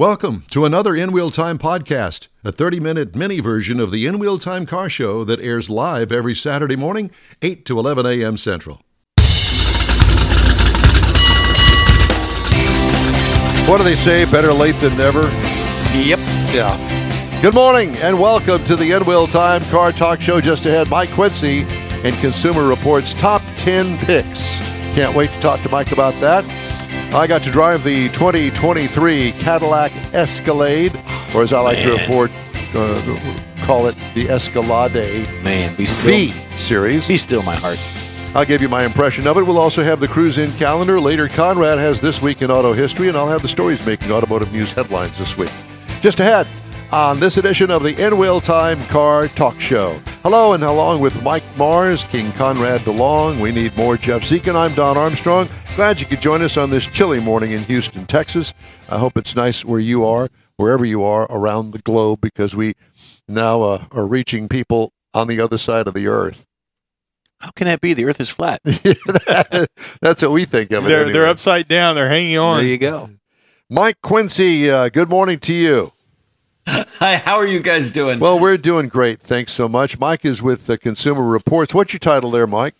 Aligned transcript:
Welcome 0.00 0.46
to 0.52 0.64
another 0.64 0.96
In 0.96 1.12
Wheel 1.12 1.30
Time 1.30 1.58
podcast, 1.58 2.28
a 2.42 2.50
30 2.50 2.80
minute 2.80 3.14
mini 3.14 3.38
version 3.38 3.78
of 3.78 3.90
the 3.90 4.06
In 4.06 4.18
Wheel 4.18 4.38
Time 4.38 4.64
car 4.64 4.88
show 4.88 5.24
that 5.24 5.40
airs 5.40 5.68
live 5.68 6.10
every 6.10 6.34
Saturday 6.34 6.74
morning, 6.74 7.10
8 7.42 7.66
to 7.66 7.78
11 7.78 8.06
a.m. 8.06 8.38
Central. 8.38 8.76
What 13.68 13.76
do 13.76 13.84
they 13.84 13.94
say? 13.94 14.24
Better 14.24 14.54
late 14.54 14.76
than 14.76 14.96
never? 14.96 15.24
Yep. 15.94 16.18
Yeah. 16.54 17.42
Good 17.42 17.52
morning 17.52 17.94
and 17.96 18.18
welcome 18.18 18.64
to 18.64 18.76
the 18.76 18.92
In 18.92 19.04
Wheel 19.04 19.26
Time 19.26 19.62
car 19.64 19.92
talk 19.92 20.22
show. 20.22 20.40
Just 20.40 20.64
ahead, 20.64 20.88
Mike 20.88 21.10
Quincy 21.10 21.64
and 22.04 22.16
Consumer 22.22 22.66
Reports 22.66 23.12
top 23.12 23.42
10 23.58 23.98
picks. 24.06 24.60
Can't 24.94 25.14
wait 25.14 25.30
to 25.32 25.40
talk 25.40 25.60
to 25.60 25.68
Mike 25.68 25.92
about 25.92 26.14
that. 26.22 26.69
I 27.12 27.26
got 27.26 27.42
to 27.42 27.50
drive 27.50 27.82
the 27.82 28.08
2023 28.10 29.32
Cadillac 29.32 29.92
Escalade, 30.14 30.94
or 31.34 31.42
as 31.42 31.52
I 31.52 31.60
like 31.60 31.78
to 31.78 31.94
afford, 31.94 32.30
uh, 32.74 33.64
call 33.64 33.88
it 33.88 33.96
the 34.14 34.28
Escalade 34.28 35.26
Man, 35.42 35.74
be 35.76 35.86
still, 35.86 36.14
V 36.14 36.28
series. 36.56 37.08
be 37.08 37.16
still 37.16 37.42
my 37.42 37.56
heart. 37.56 37.78
I'll 38.34 38.44
give 38.44 38.62
you 38.62 38.68
my 38.68 38.84
impression 38.84 39.26
of 39.26 39.36
it. 39.38 39.42
We'll 39.42 39.58
also 39.58 39.82
have 39.82 39.98
the 39.98 40.06
cruise 40.06 40.38
in 40.38 40.52
calendar. 40.52 41.00
Later, 41.00 41.26
Conrad 41.26 41.78
has 41.78 42.00
This 42.00 42.22
Week 42.22 42.42
in 42.42 42.50
Auto 42.50 42.72
History, 42.72 43.08
and 43.08 43.16
I'll 43.16 43.28
have 43.28 43.42
the 43.42 43.48
stories 43.48 43.84
making 43.84 44.12
automotive 44.12 44.52
news 44.52 44.72
headlines 44.72 45.18
this 45.18 45.36
week. 45.36 45.50
Just 46.00 46.20
ahead 46.20 46.46
on 46.92 47.18
this 47.18 47.38
edition 47.38 47.72
of 47.72 47.82
the 47.82 48.06
In 48.06 48.18
Wheel 48.18 48.40
Time 48.40 48.80
Car 48.84 49.26
Talk 49.28 49.60
Show. 49.60 50.00
Hello, 50.22 50.52
and 50.52 50.62
along 50.62 51.00
with 51.00 51.22
Mike 51.22 51.42
Mars, 51.56 52.04
King 52.04 52.30
Conrad 52.32 52.82
DeLong, 52.82 53.40
we 53.40 53.50
need 53.52 53.74
more 53.74 53.96
Jeff 53.96 54.22
Zeke, 54.22 54.48
and 54.48 54.56
I'm 54.56 54.74
Don 54.74 54.98
Armstrong. 54.98 55.48
Glad 55.76 55.98
you 55.98 56.04
could 56.04 56.20
join 56.20 56.42
us 56.42 56.58
on 56.58 56.68
this 56.68 56.86
chilly 56.86 57.20
morning 57.20 57.52
in 57.52 57.62
Houston, 57.62 58.04
Texas. 58.04 58.52
I 58.90 58.98
hope 58.98 59.16
it's 59.16 59.34
nice 59.34 59.64
where 59.64 59.80
you 59.80 60.04
are, 60.04 60.28
wherever 60.58 60.84
you 60.84 61.02
are 61.02 61.26
around 61.30 61.70
the 61.70 61.78
globe, 61.78 62.20
because 62.20 62.54
we 62.54 62.74
now 63.28 63.62
uh, 63.62 63.84
are 63.92 64.06
reaching 64.06 64.46
people 64.46 64.92
on 65.14 65.26
the 65.26 65.40
other 65.40 65.56
side 65.56 65.88
of 65.88 65.94
the 65.94 66.06
earth. 66.06 66.46
How 67.38 67.50
can 67.52 67.66
that 67.68 67.80
be? 67.80 67.94
The 67.94 68.04
Earth 68.04 68.20
is 68.20 68.28
flat. 68.28 68.60
That's 70.02 70.20
what 70.20 70.32
we 70.32 70.44
think 70.44 70.70
of 70.72 70.84
it. 70.84 70.88
They're 70.88 70.98
anyway. 70.98 71.12
they're 71.14 71.26
upside 71.26 71.66
down. 71.66 71.94
They're 71.94 72.10
hanging 72.10 72.36
on. 72.36 72.58
There 72.58 72.66
you 72.66 72.76
go. 72.76 73.08
Mike 73.70 73.96
Quincy, 74.02 74.70
uh, 74.70 74.90
good 74.90 75.08
morning 75.08 75.38
to 75.38 75.54
you. 75.54 75.94
Hi, 77.00 77.16
how 77.16 77.36
are 77.36 77.46
you 77.46 77.60
guys 77.60 77.90
doing? 77.90 78.20
Well, 78.20 78.38
we're 78.38 78.56
doing 78.56 78.88
great. 78.88 79.20
Thanks 79.20 79.52
so 79.52 79.68
much. 79.68 79.98
Mike 79.98 80.24
is 80.24 80.42
with 80.42 80.66
the 80.66 80.78
Consumer 80.78 81.24
Reports. 81.24 81.74
What's 81.74 81.92
your 81.92 82.00
title 82.00 82.30
there, 82.30 82.46
Mike? 82.46 82.74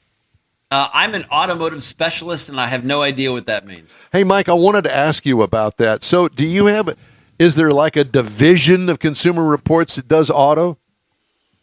uh, 0.70 0.88
I'm 0.92 1.14
an 1.14 1.24
automotive 1.32 1.82
specialist, 1.82 2.48
and 2.48 2.60
I 2.60 2.66
have 2.66 2.84
no 2.84 3.02
idea 3.02 3.32
what 3.32 3.46
that 3.46 3.66
means. 3.66 3.96
Hey, 4.12 4.22
Mike, 4.22 4.48
I 4.48 4.52
wanted 4.54 4.84
to 4.84 4.94
ask 4.94 5.26
you 5.26 5.42
about 5.42 5.78
that. 5.78 6.04
So, 6.04 6.28
do 6.28 6.46
you 6.46 6.66
have, 6.66 6.96
is 7.38 7.56
there 7.56 7.72
like 7.72 7.96
a 7.96 8.04
division 8.04 8.88
of 8.88 9.00
Consumer 9.00 9.44
Reports 9.44 9.96
that 9.96 10.06
does 10.06 10.30
auto? 10.30 10.78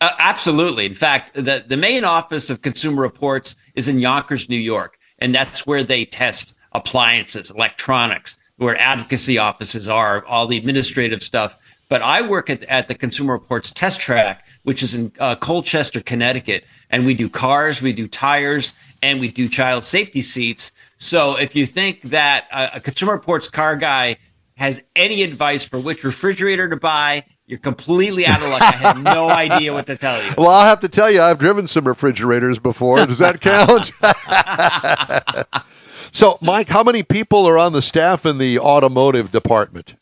Uh, 0.02 0.12
absolutely. 0.20 0.86
In 0.86 0.94
fact, 0.94 1.34
the, 1.34 1.64
the 1.66 1.78
main 1.78 2.04
office 2.04 2.50
of 2.50 2.62
Consumer 2.62 3.02
Reports 3.02 3.56
is 3.76 3.88
in 3.88 4.00
Yonkers, 4.00 4.50
New 4.50 4.58
York, 4.58 5.00
and 5.20 5.34
that's 5.34 5.66
where 5.66 5.84
they 5.84 6.04
test 6.04 6.56
appliances, 6.74 7.50
electronics, 7.50 8.38
where 8.58 8.78
advocacy 8.78 9.38
offices 9.38 9.88
are, 9.88 10.26
all 10.26 10.48
the 10.48 10.58
administrative 10.58 11.24
stuff. 11.24 11.58
But 11.90 12.02
I 12.02 12.28
work 12.28 12.50
at, 12.50 12.64
at 12.64 12.88
the 12.88 12.96
Consumer 12.96 13.34
Reports 13.34 13.72
test 13.72 14.02
track, 14.02 14.46
which 14.64 14.84
is 14.84 14.94
in 14.94 15.12
uh, 15.20 15.36
Colchester, 15.36 16.02
Connecticut, 16.02 16.66
and 16.90 17.06
we 17.06 17.14
do 17.14 17.30
cars, 17.30 17.82
we 17.82 17.94
do 17.94 18.08
tires, 18.08 18.74
and 19.02 19.20
we 19.20 19.30
do 19.30 19.48
child 19.48 19.84
safety 19.84 20.22
seats. 20.22 20.72
So 20.98 21.38
if 21.38 21.56
you 21.56 21.66
think 21.66 22.02
that 22.04 22.48
a, 22.54 22.78
a 22.78 22.80
Consumer 22.80 23.14
Reports 23.14 23.50
car 23.50 23.76
guy 23.76 24.18
has 24.56 24.84
any 24.96 25.22
advice 25.24 25.68
for 25.68 25.80
which 25.80 26.04
refrigerator 26.04 26.68
to 26.68 26.78
buy, 26.78 27.24
you're 27.46 27.60
completely 27.60 28.26
out 28.26 28.42
of 28.42 28.50
luck. 28.50 28.62
I 28.62 28.72
have 28.72 29.04
no 29.04 29.30
idea 29.30 29.72
what 29.72 29.86
to 29.88 29.96
tell 29.96 30.22
you. 30.22 30.32
Well, 30.38 30.50
I'll 30.50 30.68
have 30.68 30.80
to 30.82 30.90
tell 30.90 31.12
you, 31.12 31.22
I've 31.22 31.38
driven 31.38 31.68
some 31.68 31.88
refrigerators 31.88 32.60
before. 32.60 33.06
Does 33.06 33.20
that 33.20 33.40
count? 33.40 33.92
so, 36.12 36.40
Mike, 36.42 36.70
how 36.70 36.84
many 36.84 37.04
people 37.04 37.48
are 37.48 37.58
on 37.58 37.74
the 37.74 37.84
staff 37.84 38.26
in 38.26 38.40
the 38.40 38.60
automotive 38.60 39.32
department? 39.32 39.96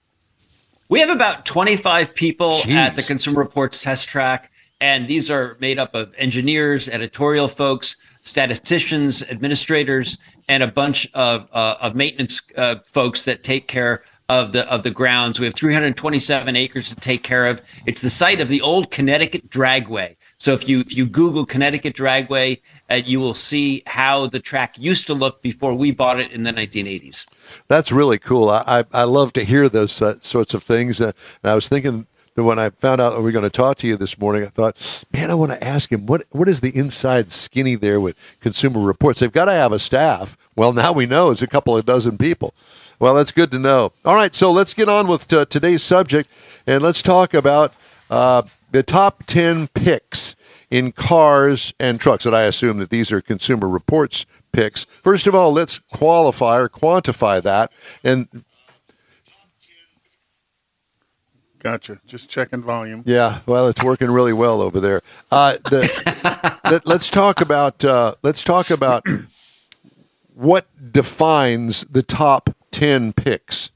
We 0.88 1.00
have 1.00 1.10
about 1.10 1.46
25 1.46 2.14
people 2.14 2.52
Jeez. 2.52 2.76
at 2.76 2.96
the 2.96 3.02
Consumer 3.02 3.40
Reports 3.40 3.82
test 3.82 4.08
track, 4.08 4.52
and 4.80 5.08
these 5.08 5.32
are 5.32 5.58
made 5.60 5.80
up 5.80 5.96
of 5.96 6.14
engineers, 6.16 6.88
editorial 6.88 7.48
folks, 7.48 7.98
statisticians, 8.22 9.24
administrators, 9.24 10.20
and 10.48 10.62
a 10.62 10.68
bunch 10.68 11.10
of 11.16 11.50
uh, 11.52 11.78
of 11.82 11.96
maintenance 11.96 12.42
uh, 12.56 12.76
folks 12.86 13.24
that 13.24 13.44
take 13.44 13.68
care 13.68 14.04
of 14.30 14.52
the 14.52 14.72
of 14.72 14.84
the 14.84 14.92
grounds. 14.92 15.40
We 15.40 15.48
have 15.48 15.56
327 15.56 16.56
acres 16.56 16.90
to 16.90 16.96
take 16.96 17.24
care 17.24 17.48
of. 17.48 17.64
It's 17.88 18.02
the 18.02 18.10
site 18.12 18.40
of 18.40 18.48
the 18.48 18.62
old 18.62 18.92
Connecticut 18.92 19.50
Dragway. 19.50 20.16
So 20.38 20.54
if 20.54 20.70
you 20.70 20.82
if 20.82 20.96
you 20.96 21.08
Google 21.08 21.48
Connecticut 21.48 21.96
Dragway, 21.96 22.62
uh, 22.92 23.02
you 23.04 23.20
will 23.20 23.34
see 23.34 23.82
how 23.88 24.28
the 24.28 24.40
track 24.40 24.78
used 24.78 25.08
to 25.08 25.16
look 25.16 25.42
before 25.42 25.74
we 25.74 25.90
bought 25.90 26.20
it 26.20 26.32
in 26.32 26.44
the 26.44 26.52
1980s. 26.52 27.26
That's 27.68 27.92
really 27.92 28.18
cool. 28.18 28.50
I, 28.50 28.64
I, 28.66 28.84
I 28.94 29.04
love 29.04 29.34
to 29.34 29.44
hear 29.44 29.70
those 29.70 30.02
uh, 30.02 30.16
sorts 30.22 30.54
of 30.54 30.64
things. 30.64 31.02
Uh, 31.02 31.12
and 31.44 31.52
I 31.52 31.56
was 31.56 31.68
thinking 31.68 32.08
that 32.36 32.44
when 32.44 32.60
I 32.60 32.70
found 32.70 33.02
out 33.02 33.22
were 33.22 33.32
going 33.32 33.44
to 33.44 33.50
talk 33.50 33.78
to 33.78 33.88
you 33.88 33.98
this 33.98 34.20
morning, 34.20 34.44
I 34.44 34.48
thought, 34.48 35.06
man, 35.14 35.32
I 35.32 35.36
want 35.36 35.52
to 35.54 35.64
ask 35.64 35.92
him 35.92 36.06
what 36.06 36.26
what 36.32 36.50
is 36.50 36.62
the 36.62 36.76
inside 36.78 37.32
skinny 37.32 37.76
there 37.76 38.00
with 38.00 38.16
Consumer 38.42 38.82
Reports? 38.82 39.20
They've 39.20 39.32
got 39.32 39.46
to 39.46 39.54
have 39.54 39.72
a 39.72 39.80
staff. 39.80 40.38
Well, 40.56 40.74
now 40.74 40.92
we 40.92 41.06
know 41.06 41.32
it's 41.32 41.42
a 41.42 41.48
couple 41.48 41.76
of 41.76 41.86
dozen 41.86 42.18
people. 42.18 42.54
Well, 43.00 43.16
that's 43.16 43.32
good 43.32 43.52
to 43.52 43.60
know. 43.60 43.92
All 44.06 44.16
right, 44.16 44.34
so 44.34 44.52
let's 44.52 44.74
get 44.74 44.88
on 44.88 45.08
with 45.08 45.32
uh, 45.34 45.46
today's 45.46 45.84
subject 45.84 46.30
and 46.66 46.82
let's 46.82 47.02
talk 47.02 47.34
about 47.34 47.74
uh, 48.10 48.44
the 48.72 48.84
top 48.84 49.24
10 49.26 49.68
picks 49.70 50.36
in 50.70 50.92
cars 50.92 51.74
and 51.80 52.00
trucks. 52.00 52.26
And 52.26 52.36
I 52.36 52.44
assume 52.44 52.78
that 52.78 52.90
these 52.90 53.12
are 53.12 53.22
Consumer 53.22 53.68
Reports 53.68 54.26
picks. 54.56 54.86
First 54.86 55.28
of 55.28 55.36
all, 55.36 55.52
let's 55.52 55.80
qualify 55.80 56.60
or 56.60 56.70
quantify 56.70 57.42
that. 57.44 57.72
And 58.04 58.28
Gotcha. 61.60 62.00
Just 62.06 62.30
checking 62.30 62.62
volume. 62.62 63.02
yeah, 63.08 63.40
well, 63.48 63.68
it's 63.68 63.84
working 63.84 64.12
really 64.12 64.34
well 64.34 64.62
over 64.62 64.80
there. 64.80 65.02
Uh, 65.32 65.54
the, 65.64 66.60
let, 66.72 66.86
let's 66.86 67.10
talk 67.10 67.42
about 67.42 67.84
uh, 67.84 68.14
let's 68.22 68.44
talk 68.44 68.70
about 68.70 69.04
what 70.36 70.68
defines 70.92 71.82
the 71.86 72.04
top 72.04 72.52
10 72.70 73.14
picks. 73.14 73.72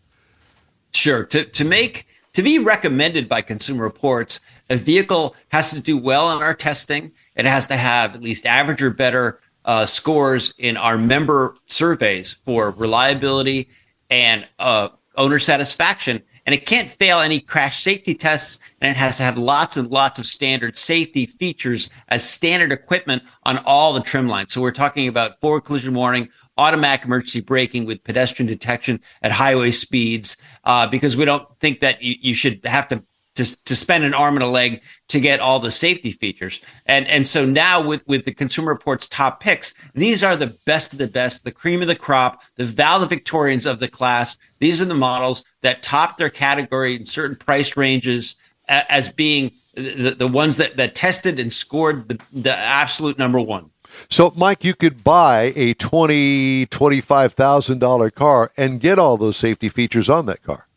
Sure. 0.94 1.24
To 1.26 1.44
to 1.44 1.66
make 1.66 2.06
to 2.34 2.44
be 2.44 2.60
recommended 2.60 3.28
by 3.28 3.42
Consumer 3.42 3.84
Reports, 3.84 4.40
a 4.70 4.76
vehicle 4.76 5.36
has 5.48 5.72
to 5.72 5.82
do 5.82 5.98
well 5.98 6.32
in 6.38 6.44
our 6.44 6.54
testing. 6.54 7.12
It 7.36 7.46
has 7.46 7.66
to 7.68 7.76
have 7.76 8.14
at 8.14 8.22
least 8.22 8.46
average 8.46 8.84
or 8.84 8.92
better 8.92 9.40
uh, 9.70 9.86
scores 9.86 10.52
in 10.58 10.78
our 10.78 10.98
member 10.98 11.54
surveys 11.68 12.34
for 12.34 12.72
reliability 12.72 13.70
and 14.10 14.48
uh, 14.58 14.90
owner 15.16 15.38
satisfaction. 15.38 16.24
And 16.48 16.56
it 16.56 16.66
can't 16.66 16.90
fail 16.90 17.20
any 17.20 17.40
crash 17.40 17.80
safety 17.80 18.16
tests. 18.16 18.58
And 18.82 18.90
it 18.90 18.98
has 18.98 19.18
to 19.18 19.24
have 19.24 19.38
lots 19.38 19.78
and 19.78 19.88
lots 19.92 20.18
of 20.18 20.26
standard 20.26 20.76
safety 20.76 21.28
features 21.28 21.92
as 22.08 22.28
standard 22.28 22.72
equipment 22.72 23.22
on 23.44 23.60
all 23.64 23.94
the 23.94 24.02
trim 24.02 24.28
lines. 24.28 24.52
So 24.54 24.60
we're 24.60 24.72
talking 24.72 25.08
about 25.08 25.40
forward 25.40 25.66
collision 25.66 25.94
warning, 25.94 26.30
automatic 26.58 27.06
emergency 27.06 27.42
braking 27.42 27.86
with 27.86 28.04
pedestrian 28.04 28.48
detection 28.48 29.00
at 29.22 29.32
highway 29.32 29.70
speeds, 29.70 30.36
uh, 30.64 30.88
because 30.88 31.16
we 31.16 31.26
don't 31.26 31.48
think 31.60 31.80
that 31.82 32.02
you, 32.02 32.16
you 32.20 32.34
should 32.34 32.60
have 32.66 32.88
to, 32.88 33.04
to 33.40 33.64
to 33.64 33.76
spend 33.76 34.04
an 34.04 34.14
arm 34.14 34.36
and 34.36 34.44
a 34.44 34.48
leg 34.48 34.82
to 35.08 35.20
get 35.20 35.40
all 35.40 35.60
the 35.60 35.72
safety 35.72 36.12
features. 36.12 36.62
And 36.86 37.08
and 37.08 37.26
so 37.26 37.46
now 37.46 37.82
with 37.82 38.06
with 38.08 38.26
the 38.26 38.34
Consumer 38.34 38.72
Reports 38.72 39.08
top 39.08 39.40
picks, 39.40 39.74
these 39.94 40.24
are 40.24 40.38
the 40.38 40.56
best 40.66 40.94
of 40.94 41.00
the 41.00 41.08
best, 41.08 41.44
the 41.44 41.52
cream 41.52 41.82
of 41.82 41.88
the 41.88 41.96
crop, 41.96 42.42
the 42.56 42.64
valedictorians 42.66 43.66
of 43.70 43.80
the 43.80 43.88
class. 43.88 44.38
These 44.60 44.82
are 44.82 44.86
the 44.86 44.94
models 44.94 45.46
that 45.62 45.82
top 45.82 46.18
their 46.18 46.30
category 46.30 46.96
in 46.96 47.06
certain 47.06 47.36
price 47.38 47.76
ranges 47.76 48.36
as 48.68 49.12
being 49.12 49.52
the, 49.74 50.16
the 50.18 50.28
ones 50.28 50.58
that, 50.58 50.78
that 50.78 50.94
tested 50.94 51.40
and 51.40 51.52
scored 51.52 52.10
the, 52.10 52.20
the 52.32 52.56
absolute 52.56 53.18
number 53.18 53.42
one. 53.42 53.72
So, 54.10 54.32
Mike, 54.36 54.64
you 54.64 54.76
could 54.76 55.04
buy 55.04 55.54
a 55.56 55.74
twenty 55.74 56.68
twenty 56.68 57.02
five 57.02 57.34
thousand 57.34 57.80
dollar 57.80 58.12
car 58.12 58.52
and 58.56 58.80
get 58.80 59.00
all 59.00 59.18
those 59.18 59.38
safety 59.38 59.70
features 59.70 60.10
on 60.10 60.28
that 60.28 60.44
car. 60.44 60.68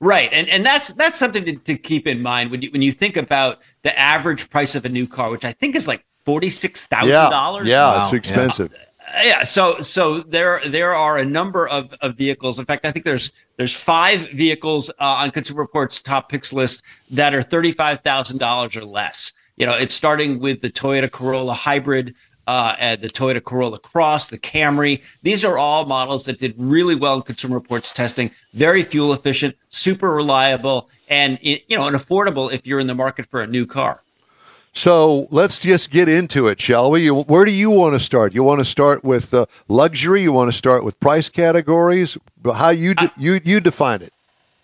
Right, 0.00 0.28
and 0.32 0.48
and 0.48 0.64
that's 0.64 0.92
that's 0.94 1.18
something 1.18 1.44
to, 1.44 1.56
to 1.56 1.76
keep 1.76 2.06
in 2.06 2.22
mind 2.22 2.50
when 2.50 2.62
you 2.62 2.70
when 2.70 2.82
you 2.82 2.92
think 2.92 3.16
about 3.16 3.60
the 3.82 3.98
average 3.98 4.50
price 4.50 4.74
of 4.74 4.84
a 4.84 4.88
new 4.88 5.06
car, 5.06 5.30
which 5.30 5.44
I 5.44 5.52
think 5.52 5.74
is 5.74 5.88
like 5.88 6.04
forty 6.24 6.50
six 6.50 6.86
thousand 6.86 7.10
Yeah, 7.10 7.30
dollars. 7.30 7.66
yeah, 7.68 7.92
Wow, 7.94 8.02
it's 8.02 8.12
yeah. 8.12 8.16
expensive. 8.18 8.74
yeah. 9.24 9.42
So 9.42 9.80
so 9.80 10.20
there 10.20 10.60
there 10.66 10.94
are 10.94 11.18
a 11.18 11.24
number 11.24 11.66
of, 11.68 11.94
of 12.02 12.16
vehicles. 12.16 12.58
In 12.58 12.66
fact, 12.66 12.84
I 12.84 12.90
think 12.92 13.04
there's 13.06 13.32
there's 13.56 13.74
five 13.74 14.28
vehicles 14.30 14.90
uh, 14.90 14.94
on 15.22 15.30
Consumer 15.30 15.60
Reports 15.62 16.02
top 16.02 16.28
picks 16.28 16.52
list 16.52 16.82
that 17.10 17.34
are 17.34 17.42
thirty 17.42 17.72
five 17.72 18.00
thousand 18.00 18.38
dollars 18.38 18.76
or 18.76 18.84
less. 18.84 19.32
You 19.56 19.66
know, 19.66 19.74
it's 19.74 19.94
starting 19.94 20.40
with 20.40 20.60
the 20.60 20.70
Toyota 20.70 21.10
Corolla 21.10 21.52
Hybrid. 21.54 22.14
Uh, 22.50 22.74
uh, 22.80 22.96
the 22.96 23.06
Toyota 23.06 23.40
Corolla 23.40 23.78
Cross, 23.78 24.30
the 24.30 24.38
Camry. 24.38 25.04
These 25.22 25.44
are 25.44 25.56
all 25.56 25.84
models 25.84 26.24
that 26.24 26.40
did 26.40 26.52
really 26.58 26.96
well 26.96 27.14
in 27.14 27.22
Consumer 27.22 27.54
Reports 27.54 27.92
testing. 27.92 28.32
Very 28.54 28.82
fuel 28.82 29.12
efficient, 29.12 29.54
super 29.68 30.10
reliable, 30.10 30.88
and 31.08 31.38
you 31.42 31.60
know, 31.70 31.86
and 31.86 31.94
affordable 31.94 32.52
if 32.52 32.66
you're 32.66 32.80
in 32.80 32.88
the 32.88 32.94
market 32.96 33.26
for 33.26 33.40
a 33.40 33.46
new 33.46 33.66
car. 33.66 34.02
So 34.72 35.28
let's 35.30 35.60
just 35.60 35.92
get 35.92 36.08
into 36.08 36.48
it, 36.48 36.60
shall 36.60 36.90
we? 36.90 37.04
You, 37.04 37.20
where 37.20 37.44
do 37.44 37.52
you 37.52 37.70
want 37.70 37.94
to 37.94 38.00
start? 38.00 38.34
You 38.34 38.42
want 38.42 38.58
to 38.58 38.64
start 38.64 39.04
with 39.04 39.32
uh, 39.32 39.46
luxury? 39.68 40.22
You 40.22 40.32
want 40.32 40.50
to 40.50 40.58
start 40.58 40.84
with 40.84 40.98
price 40.98 41.28
categories? 41.28 42.18
How 42.44 42.70
you 42.70 42.94
de- 42.94 43.12
you 43.16 43.40
you 43.44 43.60
define 43.60 44.02
it? 44.02 44.12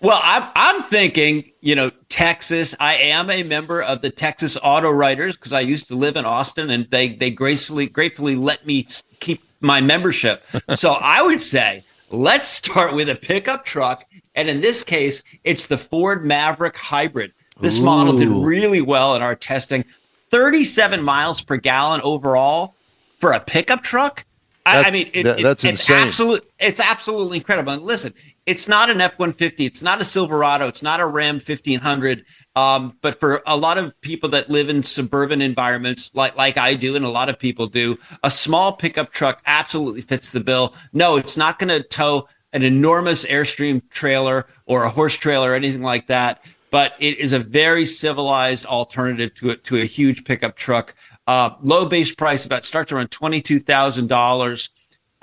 Well, 0.00 0.20
I'm 0.22 0.50
I'm 0.54 0.82
thinking, 0.82 1.50
you 1.60 1.74
know, 1.74 1.90
Texas. 2.08 2.74
I 2.78 2.96
am 2.96 3.30
a 3.30 3.42
member 3.42 3.82
of 3.82 4.02
the 4.02 4.10
Texas 4.10 4.58
Auto 4.62 4.90
Writers 4.90 5.36
because 5.36 5.52
I 5.52 5.60
used 5.60 5.88
to 5.88 5.96
live 5.96 6.16
in 6.16 6.24
Austin, 6.24 6.70
and 6.70 6.86
they 6.86 7.10
they 7.10 7.30
gracefully 7.30 7.86
gratefully 7.86 8.36
let 8.36 8.66
me 8.66 8.86
keep 9.20 9.42
my 9.60 9.80
membership. 9.80 10.44
so 10.74 10.96
I 11.00 11.22
would 11.22 11.40
say 11.40 11.82
let's 12.10 12.48
start 12.48 12.94
with 12.94 13.08
a 13.08 13.14
pickup 13.14 13.64
truck, 13.64 14.04
and 14.34 14.48
in 14.48 14.60
this 14.60 14.82
case, 14.82 15.22
it's 15.44 15.66
the 15.66 15.78
Ford 15.78 16.24
Maverick 16.24 16.76
Hybrid. 16.76 17.32
This 17.58 17.78
Ooh. 17.78 17.84
model 17.84 18.16
did 18.18 18.28
really 18.28 18.82
well 18.82 19.14
in 19.14 19.22
our 19.22 19.34
testing. 19.34 19.84
37 20.28 21.02
miles 21.02 21.40
per 21.40 21.56
gallon 21.56 22.00
overall 22.02 22.74
for 23.16 23.32
a 23.32 23.40
pickup 23.40 23.82
truck. 23.82 24.24
I, 24.66 24.82
I 24.82 24.90
mean, 24.90 25.10
it, 25.14 25.22
that, 25.22 25.40
that's 25.40 25.64
it, 25.64 25.70
insane. 25.70 25.96
It's, 25.96 26.06
absolute, 26.06 26.50
it's 26.58 26.80
absolutely 26.80 27.38
incredible. 27.38 27.72
And 27.72 27.82
listen, 27.82 28.12
it's 28.46 28.68
not 28.68 28.90
an 28.90 29.00
F 29.00 29.18
150, 29.18 29.66
it's 29.66 29.82
not 29.82 30.00
a 30.00 30.04
Silverado, 30.04 30.68
it's 30.68 30.82
not 30.82 31.00
a 31.00 31.06
Ram 31.06 31.34
1500. 31.34 32.24
Um, 32.54 32.96
but 33.02 33.20
for 33.20 33.42
a 33.46 33.56
lot 33.56 33.76
of 33.76 34.00
people 34.00 34.30
that 34.30 34.48
live 34.48 34.68
in 34.68 34.82
suburban 34.82 35.42
environments, 35.42 36.10
like 36.14 36.36
like 36.36 36.56
I 36.56 36.74
do, 36.74 36.96
and 36.96 37.04
a 37.04 37.10
lot 37.10 37.28
of 37.28 37.38
people 37.38 37.66
do, 37.66 37.98
a 38.22 38.30
small 38.30 38.72
pickup 38.72 39.12
truck 39.12 39.42
absolutely 39.46 40.00
fits 40.00 40.32
the 40.32 40.40
bill. 40.40 40.74
No, 40.92 41.16
it's 41.16 41.36
not 41.36 41.58
going 41.58 41.68
to 41.68 41.82
tow 41.82 42.28
an 42.52 42.62
enormous 42.62 43.26
Airstream 43.26 43.82
trailer 43.90 44.46
or 44.64 44.84
a 44.84 44.88
horse 44.88 45.16
trailer 45.16 45.50
or 45.50 45.54
anything 45.54 45.82
like 45.82 46.06
that 46.06 46.42
but 46.70 46.94
it 46.98 47.18
is 47.18 47.32
a 47.32 47.38
very 47.38 47.86
civilized 47.86 48.66
alternative 48.66 49.32
to 49.34 49.50
a, 49.50 49.56
to 49.56 49.76
a 49.76 49.84
huge 49.84 50.24
pickup 50.24 50.56
truck. 50.56 50.94
Uh, 51.26 51.50
low 51.62 51.88
base 51.88 52.14
price 52.14 52.44
about 52.44 52.64
starts 52.64 52.92
around 52.92 53.10
twenty 53.10 53.40
two 53.40 53.58
thousand 53.58 54.08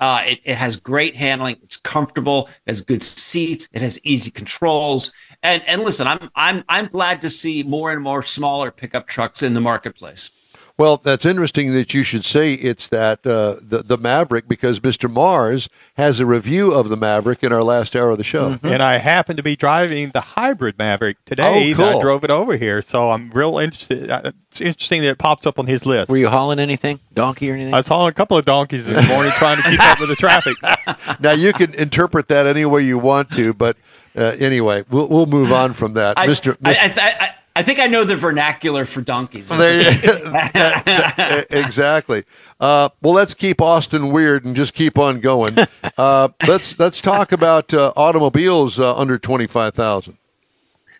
uh. 0.04 0.22
It, 0.26 0.40
it 0.44 0.56
has 0.56 0.76
great 0.78 1.16
handling. 1.16 1.58
It's 1.64 1.78
comfortable. 1.78 2.50
It 2.66 2.72
has 2.72 2.82
good 2.82 3.02
seats. 3.02 3.70
It 3.74 3.82
has 3.82 4.00
easy 4.04 4.32
controls. 4.32 5.14
And 5.42 5.64
and 5.68 5.84
listen, 5.84 6.08
I'm 6.08 6.30
I'm 6.36 6.64
I'm 6.70 6.88
glad 6.88 7.22
to 7.22 7.30
see 7.30 7.64
more 7.64 7.92
and 7.92 8.02
more 8.02 8.24
smaller 8.24 8.72
pickup 8.72 9.08
trucks 9.08 9.44
in 9.44 9.54
the 9.54 9.62
marketplace. 9.62 10.32
Well, 10.76 10.98
that's 10.98 11.24
interesting 11.24 11.72
that 11.74 11.94
you 11.94 12.02
should 12.02 12.26
say 12.26 12.54
it's 12.54 12.88
that 12.88 13.20
uh, 13.28 13.58
the 13.62 13.84
the 13.86 13.98
Maverick 13.98 14.48
because 14.48 14.80
Mr. 14.80 15.12
Mars 15.12 15.70
has 15.98 16.20
a 16.20 16.26
review 16.26 16.74
of 16.74 16.90
the 16.90 16.98
Maverick 16.98 17.44
in 17.44 17.54
our 17.54 17.62
last 17.62 17.96
hour 17.96 18.10
of 18.10 18.18
the 18.18 18.24
show, 18.24 18.54
mm-hmm. 18.54 18.66
and 18.66 18.82
I 18.82 18.98
happen 18.98 19.38
to 19.38 19.44
be 19.44 19.56
driving 19.56 20.10
the 20.10 20.22
hybrid 20.22 20.80
Maverick 20.80 21.24
today. 21.26 21.74
Oh, 21.74 21.76
cool. 21.76 22.00
I 22.00 22.02
drove 22.02 22.24
it 22.24 22.32
over 22.32 22.58
here, 22.58 22.82
so 22.82 23.12
I'm 23.12 23.30
real 23.30 23.60
interested. 23.60 24.10
Uh, 24.10 24.32
it's 24.50 24.62
interesting 24.62 25.04
that 25.04 25.10
it 25.10 25.18
pops 25.20 25.46
up 25.46 25.60
on 25.60 25.68
his 25.68 25.86
list. 25.86 26.10
Were 26.10 26.18
you 26.18 26.30
hauling 26.30 26.58
anything, 26.58 27.00
donkey 27.14 27.52
or 27.52 27.54
anything? 27.54 27.76
I 27.76 27.78
was 27.78 27.88
hauling 27.88 28.10
a 28.10 28.14
couple 28.16 28.38
of 28.40 28.46
donkeys 28.46 28.88
this 28.88 29.08
morning, 29.08 29.32
trying 29.34 29.58
to 29.58 29.70
keep 29.70 29.80
up 29.80 30.00
with 30.00 30.10
the 30.10 30.16
traffic. 30.16 30.56
now 31.20 31.34
you 31.34 31.54
can 31.54 31.76
interpret 31.76 32.30
that 32.30 32.48
any 32.48 32.66
way 32.66 32.82
you 32.82 32.98
want 32.98 33.30
to, 33.34 33.54
but 33.54 33.78
uh, 34.16 34.36
anyway, 34.40 34.84
we'll 34.90 35.08
we'll 35.08 35.28
move 35.28 35.52
on 35.52 35.74
from 35.74 35.94
that, 35.94 36.18
I, 36.18 36.26
Mr. 36.26 36.58
I, 36.66 36.74
I, 37.20 37.36
I 37.56 37.62
think 37.62 37.80
I 37.80 37.86
know 37.88 38.04
the 38.04 38.16
vernacular 38.16 38.86
for 38.86 39.02
donkeys. 39.02 39.52
exactly. 41.52 42.24
Uh, 42.60 42.90
well, 43.02 43.14
let's 43.14 43.36
keep 43.36 43.62
Austin 43.62 44.12
weird 44.12 44.46
and 44.46 44.56
just 44.56 44.74
keep 44.74 44.98
on 44.98 45.20
going. 45.20 45.56
Uh, 45.96 46.28
let's 46.48 46.80
let's 46.80 47.02
talk 47.02 47.32
about 47.32 47.72
uh, 47.72 47.94
automobiles 47.96 48.80
uh, 48.80 48.98
under 48.98 49.20
twenty 49.20 49.46
five 49.46 49.76
thousand. 49.76 50.18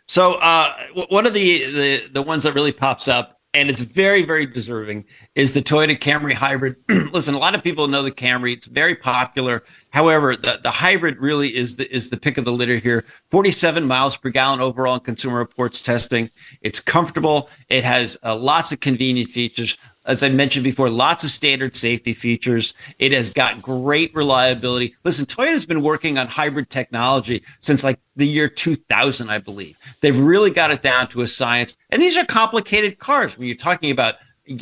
So 0.06 0.36
uh, 0.36 0.72
one 1.10 1.26
of 1.26 1.34
the, 1.34 1.66
the 1.66 2.10
the 2.12 2.22
ones 2.22 2.44
that 2.44 2.54
really 2.54 2.72
pops 2.72 3.08
up 3.08 3.40
and 3.54 3.70
it's 3.70 3.82
very 3.82 4.24
very 4.24 4.46
deserving 4.46 5.06
is 5.36 5.54
the 5.54 5.62
Toyota 5.62 5.98
Camry 5.98 6.34
hybrid. 6.34 6.76
Listen, 7.14 7.36
a 7.36 7.38
lot 7.38 7.56
of 7.56 7.64
people 7.64 7.88
know 7.88 8.02
the 8.02 8.12
Camry; 8.12 8.54
it's 8.54 8.66
very 8.66 8.96
popular. 8.96 9.64
However, 9.92 10.36
the, 10.36 10.60
the 10.64 10.72
hybrid 10.72 11.20
really 11.20 11.56
is 11.56 11.76
the 11.76 11.94
is 11.94 12.10
the 12.10 12.18
pick 12.18 12.38
of 12.38 12.46
the 12.46 12.52
litter 12.52 12.78
here. 12.78 13.06
47 13.26 13.86
miles 13.86 14.18
per 14.18 14.30
gallon 14.30 14.60
overall 14.60 14.96
in 14.96 15.02
Consumer 15.02 15.38
Reports 15.38 15.82
testing. 15.82 16.30
It's 16.62 16.80
comfortable. 16.80 17.50
It 17.70 17.84
has 17.84 18.18
uh, 18.24 18.36
lots 18.36 18.72
of 18.72 18.80
convenient 18.80 19.30
features 19.30 19.78
as 20.06 20.24
I 20.24 20.30
mentioned 20.30 20.64
before, 20.64 20.90
lots 20.90 21.24
of 21.24 21.30
standard 21.30 21.76
safety 21.76 22.14
features. 22.14 22.74
It 23.00 23.12
has 23.12 23.32
got 23.32 23.62
great 23.62 24.14
reliability. 24.14 24.96
Listen, 25.04 25.26
Toyota's 25.26 25.66
been 25.66 25.82
working 25.82 26.18
on 26.18 26.28
hybrid 26.28 26.70
technology 26.70 27.44
since 27.62 27.84
like 27.84 28.00
the 28.16 28.28
year 28.28 28.48
2000, 28.50 29.30
I 29.30 29.38
believe. 29.38 29.78
They've 30.02 30.20
really 30.20 30.52
got 30.52 30.72
it 30.72 30.82
down 30.82 31.08
to 31.10 31.22
a 31.22 31.28
science. 31.28 31.78
And 31.90 32.02
these 32.02 32.18
are 32.18 32.26
complicated 32.26 33.00
cars 33.00 33.38
when 33.38 33.48
you're 33.48 33.56
talking 33.56 33.92
about 33.92 34.16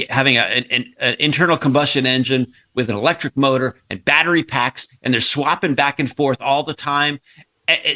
having 0.09 0.37
a, 0.37 0.41
an, 0.41 0.93
an, 0.99 1.15
internal 1.19 1.57
combustion 1.57 2.05
engine 2.05 2.45
with 2.75 2.89
an 2.89 2.95
electric 2.95 3.35
motor 3.35 3.75
and 3.89 4.05
battery 4.05 4.43
packs, 4.43 4.87
and 5.01 5.11
they're 5.11 5.21
swapping 5.21 5.73
back 5.73 5.99
and 5.99 6.15
forth 6.15 6.39
all 6.39 6.61
the 6.61 6.73
time 6.73 7.19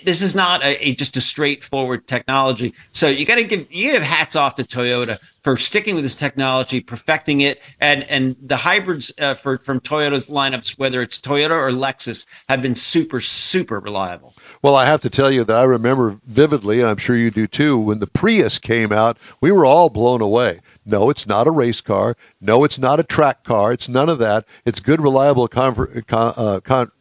this 0.04 0.22
is 0.22 0.36
not 0.36 0.64
a, 0.64 0.90
a, 0.90 0.96
just 0.96 1.18
a 1.18 1.22
straightforward 1.22 2.08
technology. 2.08 2.74
So 2.92 3.08
you 3.08 3.26
got 3.26 3.36
to 3.36 3.44
give 3.44 3.72
you 3.72 3.92
give 3.92 4.04
hats 4.04 4.36
off 4.36 4.56
to 4.56 4.64
Toyota 4.64 5.20
for 5.44 5.58
sticking 5.58 5.96
with 5.96 6.04
this 6.04 6.16
technology, 6.16 6.82
perfecting 6.82 7.42
it, 7.42 7.62
and 7.80 8.04
and 8.04 8.36
the 8.42 8.58
hybrids 8.58 9.14
uh, 9.20 9.34
for 9.34 9.58
from 9.58 9.80
Toyota's 9.80 10.30
lineups, 10.30 10.78
whether 10.78 11.02
it's 11.02 11.20
Toyota 11.20 11.52
or 11.52 11.72
Lexus, 11.72 12.26
have 12.50 12.62
been 12.62 12.76
super 12.76 13.20
super 13.20 13.80
reliable. 13.80 14.34
Well, 14.62 14.76
I 14.76 14.86
have 14.86 15.02
to 15.02 15.10
tell 15.10 15.32
you 15.32 15.44
that 15.44 15.56
I 15.56 15.64
remember 15.64 16.20
vividly, 16.26 16.80
and 16.80 16.90
I'm 16.90 16.98
sure 16.98 17.16
you 17.16 17.32
do 17.32 17.48
too, 17.48 17.78
when 17.78 18.00
the 18.00 18.08
Prius 18.08 18.60
came 18.60 18.92
out, 18.92 19.18
we 19.42 19.52
were 19.52 19.66
all 19.66 19.90
blown 19.90 20.22
away. 20.22 20.60
No, 20.86 21.10
it's 21.10 21.28
not 21.28 21.48
a 21.48 21.52
race 21.52 21.82
car. 21.82 22.16
No, 22.40 22.64
it's 22.64 22.80
not 22.80 23.00
a 23.00 23.04
track 23.04 23.44
car. 23.44 23.74
It's 23.74 23.90
none 23.90 24.10
of 24.10 24.20
that. 24.20 24.46
It's 24.66 24.80
good, 24.80 25.02
reliable 25.02 25.48
con- 25.48 25.92
uh, 26.08 26.60
con- 26.64 26.92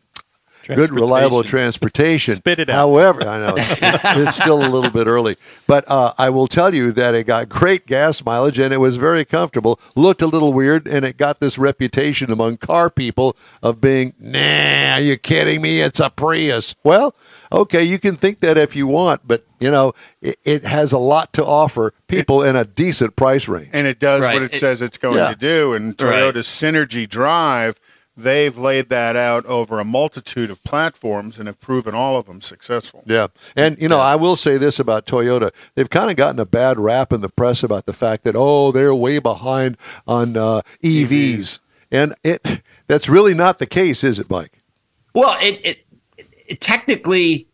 good, 0.67 0.91
reliable 0.91 1.43
transportation. 1.43 2.37
Spit 2.37 2.59
it 2.59 2.71
out. 2.71 2.77
However, 2.77 3.23
I 3.23 3.39
know 3.39 3.55
it's, 3.57 3.79
it's 3.83 4.37
still 4.37 4.65
a 4.65 4.69
little 4.69 4.91
bit 4.91 5.07
early, 5.07 5.37
but 5.67 5.85
uh, 5.89 6.13
I 6.19 6.31
will 6.31 6.47
tell 6.47 6.75
you 6.75 6.93
that 6.93 7.15
it 7.15 7.27
got 7.27 7.49
great 7.49 7.87
gas 7.87 8.25
mileage 8.25 8.59
and 8.59 8.73
it 8.73 8.79
was 8.79 8.97
very 8.97 9.25
comfortable. 9.25 9.81
Looked 9.95 10.23
a 10.23 10.27
little 10.27 10.53
weird, 10.53 10.87
and 10.87 11.05
it 11.05 11.17
got 11.17 11.41
this 11.41 11.59
reputation 11.59 12.31
among 12.31 12.59
car 12.59 12.91
people 12.91 13.37
of 13.63 13.81
being, 13.81 14.15
nah, 14.19 14.95
are 14.95 15.01
you 15.01 15.17
kidding 15.17 15.63
me? 15.63 15.81
It's 15.81 16.01
a 16.01 16.11
Prius. 16.11 16.75
Well, 16.83 17.15
okay, 17.53 17.83
you 17.83 17.99
can 17.99 18.17
think 18.17 18.41
that 18.41 18.59
if 18.59 18.75
you 18.77 18.87
want, 18.87 19.23
but 19.27 19.45
you 19.61 19.71
know, 19.71 19.95
it, 20.21 20.39
it 20.45 20.65
has 20.65 20.93
a 20.93 20.99
lot 20.99 21.33
to 21.35 21.45
offer 21.45 21.95
people 22.07 22.43
it, 22.43 22.51
in 22.51 22.57
a 22.57 22.65
decent 22.65 23.17
price 23.17 23.49
range. 23.49 23.71
And 23.73 23.87
it 23.87 23.99
does 23.99 24.23
right. 24.23 24.35
what 24.35 24.43
it, 24.43 24.55
it, 24.55 24.59
says 24.59 24.83
it's 24.83 24.99
going 24.99 25.17
yeah. 25.17 25.31
to 25.31 25.37
do. 25.37 25.73
And 25.73 25.97
Toyota's 25.97 26.63
right. 26.63 26.75
Synergy 26.75 27.09
Drive 27.09 27.81
they've 28.17 28.57
laid 28.57 28.89
that 28.89 29.17
out 29.17 29.45
over 29.47 29.81
a 29.81 29.85
multitude 29.85 30.51
of 30.51 30.63
platforms 30.63 31.39
and 31.39 31.47
have 31.47 31.61
proven 31.61 31.95
all 31.95 32.17
of 32.17 32.27
them 32.27 32.41
successful. 32.41 33.03
Yeah. 33.07 33.29
And, 33.57 33.81
you 33.81 33.89
know, 33.89 33.97
yeah. 33.97 34.05
I 34.05 34.17
will 34.17 34.37
say 34.37 34.57
this 34.57 34.79
about 34.79 35.07
Toyota. 35.07 35.53
They've 35.75 35.91
kind 35.91 36.11
of 36.11 36.17
gotten 36.17 36.39
a 36.39 36.47
bad 36.47 36.79
rap 36.79 37.13
in 37.13 37.21
the 37.21 37.29
press 37.29 37.63
about 37.63 37.87
the 37.87 37.93
fact 37.93 38.25
that, 38.25 38.35
oh, 38.37 38.73
they're 38.73 38.95
way 38.95 39.19
behind 39.19 39.77
on 40.07 40.37
uh, 40.37 40.63
EVs. 40.83 41.09
EVs. 41.09 41.59
And 41.91 42.15
it 42.25 42.63
that's 42.87 43.09
really 43.09 43.35
not 43.35 43.59
the 43.59 43.67
case, 43.67 44.03
is 44.03 44.19
it, 44.19 44.29
Mike? 44.29 44.59
Well, 45.15 45.37
it, 45.41 45.61
it, 45.65 45.87
it 46.49 46.61
technically 46.61 47.49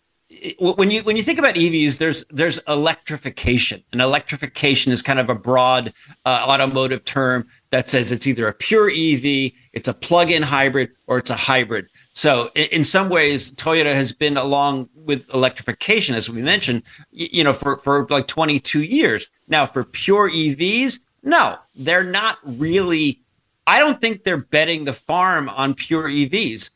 when 0.59 0.91
you 0.91 1.03
when 1.03 1.17
you 1.17 1.23
think 1.23 1.39
about 1.39 1.55
EVs, 1.55 1.99
there's 1.99 2.25
there's 2.31 2.59
electrification, 2.67 3.85
and 3.93 4.01
electrification 4.01 4.93
is 4.93 5.03
kind 5.03 5.19
of 5.19 5.29
a 5.29 5.35
broad 5.35 5.93
uh, 6.25 6.47
automotive 6.49 7.05
term 7.05 7.47
that 7.71 7.89
says 7.89 8.11
it's 8.13 8.27
either 8.27 8.49
a 8.49 8.53
pure 8.53 8.91
EV, 8.91 9.53
it's 9.73 9.89
a 9.89 9.95
plug-in 9.95 10.43
hybrid, 10.43 10.91
or 11.07 11.19
it's 11.19 11.31
a 11.31 11.37
hybrid. 11.37 11.89
So 12.13 12.51
in, 12.55 12.85
some 12.85 13.09
ways, 13.09 13.53
Toyota 13.53 13.95
has 13.95 14.13
been 14.13 14.37
along 14.37 14.89
with 14.95 15.23
electrification, 15.33 16.15
as 16.15 16.29
we 16.29 16.43
mentioned, 16.43 16.83
you 17.13 17.45
know, 17.45 17.53
for 17.53 17.77
for 17.79 18.07
like 18.11 18.27
22 18.27 18.83
years 18.83 19.29
now. 19.49 19.67
For 19.67 19.85
pure 19.85 20.29
EVs, 20.29 20.99
no, 21.23 21.59
they're 21.75 22.05
not 22.05 22.39
really. 22.45 23.23
I 23.67 23.79
don't 23.79 24.01
think 24.01 24.25
they're 24.25 24.39
betting 24.39 24.85
the 24.85 24.93
farm 24.93 25.49
on 25.49 25.75
pure 25.75 26.09
EVs, 26.09 26.71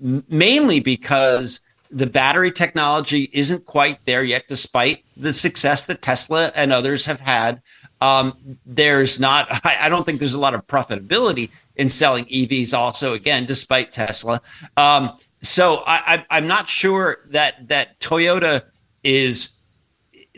mainly 0.00 0.80
because 0.80 1.60
the 1.90 2.06
battery 2.06 2.52
technology 2.52 3.28
isn't 3.32 3.66
quite 3.66 4.04
there 4.06 4.22
yet, 4.22 4.44
despite 4.48 5.04
the 5.16 5.32
success 5.32 5.86
that 5.86 6.02
Tesla 6.02 6.52
and 6.54 6.72
others 6.72 7.06
have 7.06 7.20
had. 7.20 7.60
Um, 8.00 8.58
there's 8.64 9.18
not, 9.18 9.46
I, 9.64 9.76
I, 9.82 9.88
don't 9.88 10.04
think 10.04 10.18
there's 10.18 10.34
a 10.34 10.38
lot 10.38 10.54
of 10.54 10.66
profitability 10.66 11.50
in 11.76 11.88
selling 11.88 12.24
EVs, 12.26 12.72
also, 12.74 13.12
again, 13.14 13.44
despite 13.44 13.92
Tesla. 13.92 14.40
Um, 14.76 15.12
so 15.42 15.82
I, 15.86 16.24
I, 16.30 16.38
I'm 16.38 16.46
not 16.46 16.68
sure 16.68 17.18
that 17.30 17.68
that 17.68 17.98
Toyota 18.00 18.62
is 19.04 19.50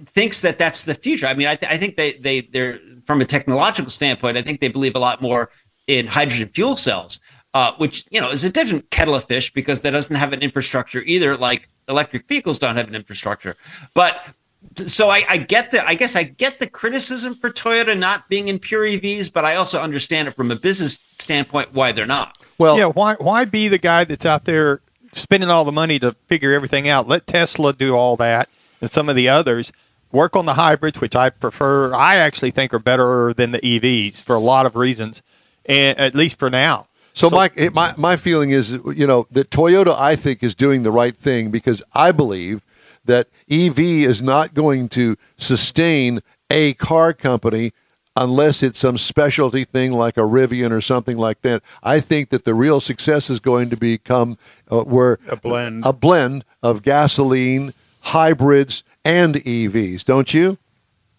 thinks 0.07 0.40
that 0.43 0.59
that's 0.59 0.85
the 0.85 0.95
future. 0.95 1.26
I 1.26 1.35
mean, 1.35 1.47
I, 1.47 1.57
th- 1.57 1.71
I 1.71 1.76
think 1.76 1.97
they 1.97 2.12
they 2.12 2.43
they're 2.43 2.79
from 3.05 3.21
a 3.21 3.25
technological 3.25 3.90
standpoint. 3.90 4.37
I 4.37 4.43
think 4.43 4.61
they 4.61 4.69
believe 4.69 4.97
a 4.97 4.99
lot 4.99 5.23
more 5.23 5.50
in 5.87 6.07
hydrogen 6.07 6.49
fuel 6.49 6.76
cells, 6.76 7.21
uh, 7.55 7.73
which 7.79 8.05
you 8.11 8.21
know 8.21 8.31
is 8.31 8.45
a 8.45 8.52
different 8.52 8.90
kettle 8.90 9.14
of 9.14 9.25
fish 9.25 9.52
because 9.52 9.83
that 9.83 9.90
doesn't 9.90 10.17
have 10.17 10.33
an 10.33 10.40
infrastructure 10.40 11.02
either, 11.07 11.37
like 11.37 11.69
electric 11.88 12.26
vehicles 12.26 12.59
don't 12.59 12.76
have 12.76 12.88
an 12.88 12.95
infrastructure. 12.95 13.57
But 13.95 14.35
so 14.77 15.09
I, 15.09 15.25
I, 15.29 15.37
get 15.37 15.71
the 15.71 15.87
I 15.87 15.95
guess 15.95 16.17
I 16.17 16.23
get 16.23 16.61
the 16.61 16.69
criticism 16.69 17.35
for 17.35 17.50
Toyota 17.50 17.99
not 17.99 18.29
being 18.29 18.49
in 18.49 18.59
pure 18.59 18.85
EVs, 18.85 19.33
but 19.33 19.45
I 19.45 19.57
also 19.57 19.81
understand 19.81 20.29
it 20.29 20.37
from 20.37 20.50
a 20.50 20.57
business 20.57 20.99
standpoint 21.19 21.75
why 21.75 21.93
they're 21.93 22.07
not. 22.07 22.39
Well, 22.59 22.79
yeah, 22.79 22.87
why 22.87 23.15
why 23.15 23.45
be 23.45 23.69
the 23.69 23.79
guy 23.79 24.05
that's 24.05 24.27
out 24.27 24.45
there 24.45 24.81
spending 25.12 25.50
all 25.50 25.65
the 25.65 25.73
money 25.73 25.99
to 25.99 26.12
figure 26.12 26.53
everything 26.53 26.89
out? 26.89 27.09
Let 27.09 27.27
Tesla 27.27 27.73
do 27.73 27.95
all 27.95 28.17
that 28.17 28.49
and 28.81 28.91
some 28.91 29.09
of 29.09 29.17
the 29.17 29.29
others 29.29 29.73
work 30.12 30.37
on 30.37 30.47
the 30.47 30.55
hybrids, 30.55 31.00
which 31.00 31.15
I 31.15 31.31
prefer. 31.31 31.95
I 31.95 32.17
actually 32.17 32.50
think 32.50 32.75
are 32.75 32.79
better 32.79 33.33
than 33.33 33.53
the 33.53 33.61
EVs 33.61 34.23
for 34.23 34.35
a 34.35 34.41
lot 34.41 34.67
of 34.67 34.77
reasons, 34.77 35.23
and 35.67 35.99
at 35.99 36.15
least 36.15 36.39
for 36.39 36.50
now. 36.50 36.87
So, 37.12 37.29
so 37.29 37.37
my, 37.37 37.50
my 37.73 37.95
my 37.97 38.17
feeling 38.17 38.50
is, 38.50 38.73
you 38.73 39.07
know, 39.07 39.27
that 39.31 39.50
Toyota 39.50 39.99
I 39.99 40.17
think 40.17 40.43
is 40.43 40.55
doing 40.55 40.83
the 40.83 40.93
right 40.93 41.17
thing 41.17 41.50
because 41.50 41.83
I 41.93 42.12
believe 42.12 42.65
that 43.11 43.26
EV 43.50 43.81
is 43.81 44.23
not 44.23 44.55
going 44.55 44.88
to 44.88 45.17
sustain 45.37 46.21
a 46.49 46.75
car 46.75 47.12
company 47.12 47.73
unless 48.14 48.62
it's 48.62 48.79
some 48.79 48.97
specialty 48.97 49.64
thing 49.64 49.93
like 49.93 50.17
a 50.17 50.21
Rivian 50.21 50.71
or 50.71 50.81
something 50.81 51.19
like 51.19 51.43
that. 51.43 51.62
I 51.83 51.99
think 51.99 52.29
that 52.29 52.45
the 52.45 52.55
real 52.55 52.79
success 52.79 53.29
is 53.29 53.40
going 53.40 53.69
to 53.71 53.76
become 53.76 54.38
uh, 54.71 54.83
where 54.83 55.19
a 55.29 55.35
blend 55.35 55.85
a 55.85 55.93
blend 55.93 56.45
of 56.62 56.83
gasoline, 56.83 57.75
hybrids, 58.00 58.85
and 59.05 59.35
EVs. 59.35 60.05
Don't 60.05 60.33
you? 60.33 60.59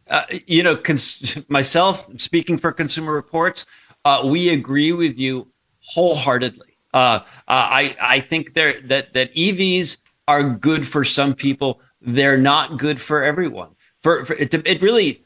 Uh, 0.10 0.24
you 0.48 0.64
know, 0.64 0.78
cons- 0.78 1.38
myself 1.50 2.10
speaking 2.20 2.58
for 2.58 2.72
Consumer 2.72 3.14
Reports, 3.14 3.66
uh, 4.06 4.22
we 4.26 4.50
agree 4.50 4.94
with 4.94 5.20
you 5.20 5.48
wholeheartedly. 5.82 6.78
Uh, 6.94 7.20
uh, 7.20 7.24
I 7.48 7.98
I 8.00 8.20
think 8.22 8.54
there 8.54 8.80
that 8.82 9.14
that 9.14 9.34
EVs 9.36 9.98
are 10.32 10.44
good 10.44 10.88
for 10.88 11.04
some 11.04 11.34
people. 11.34 11.82
They're 12.02 12.38
not 12.38 12.78
good 12.78 13.02
for 13.02 13.22
everyone. 13.22 13.76
For, 14.00 14.26
for 14.26 14.34
it, 14.34 14.54
it 14.54 14.82
really, 14.82 15.24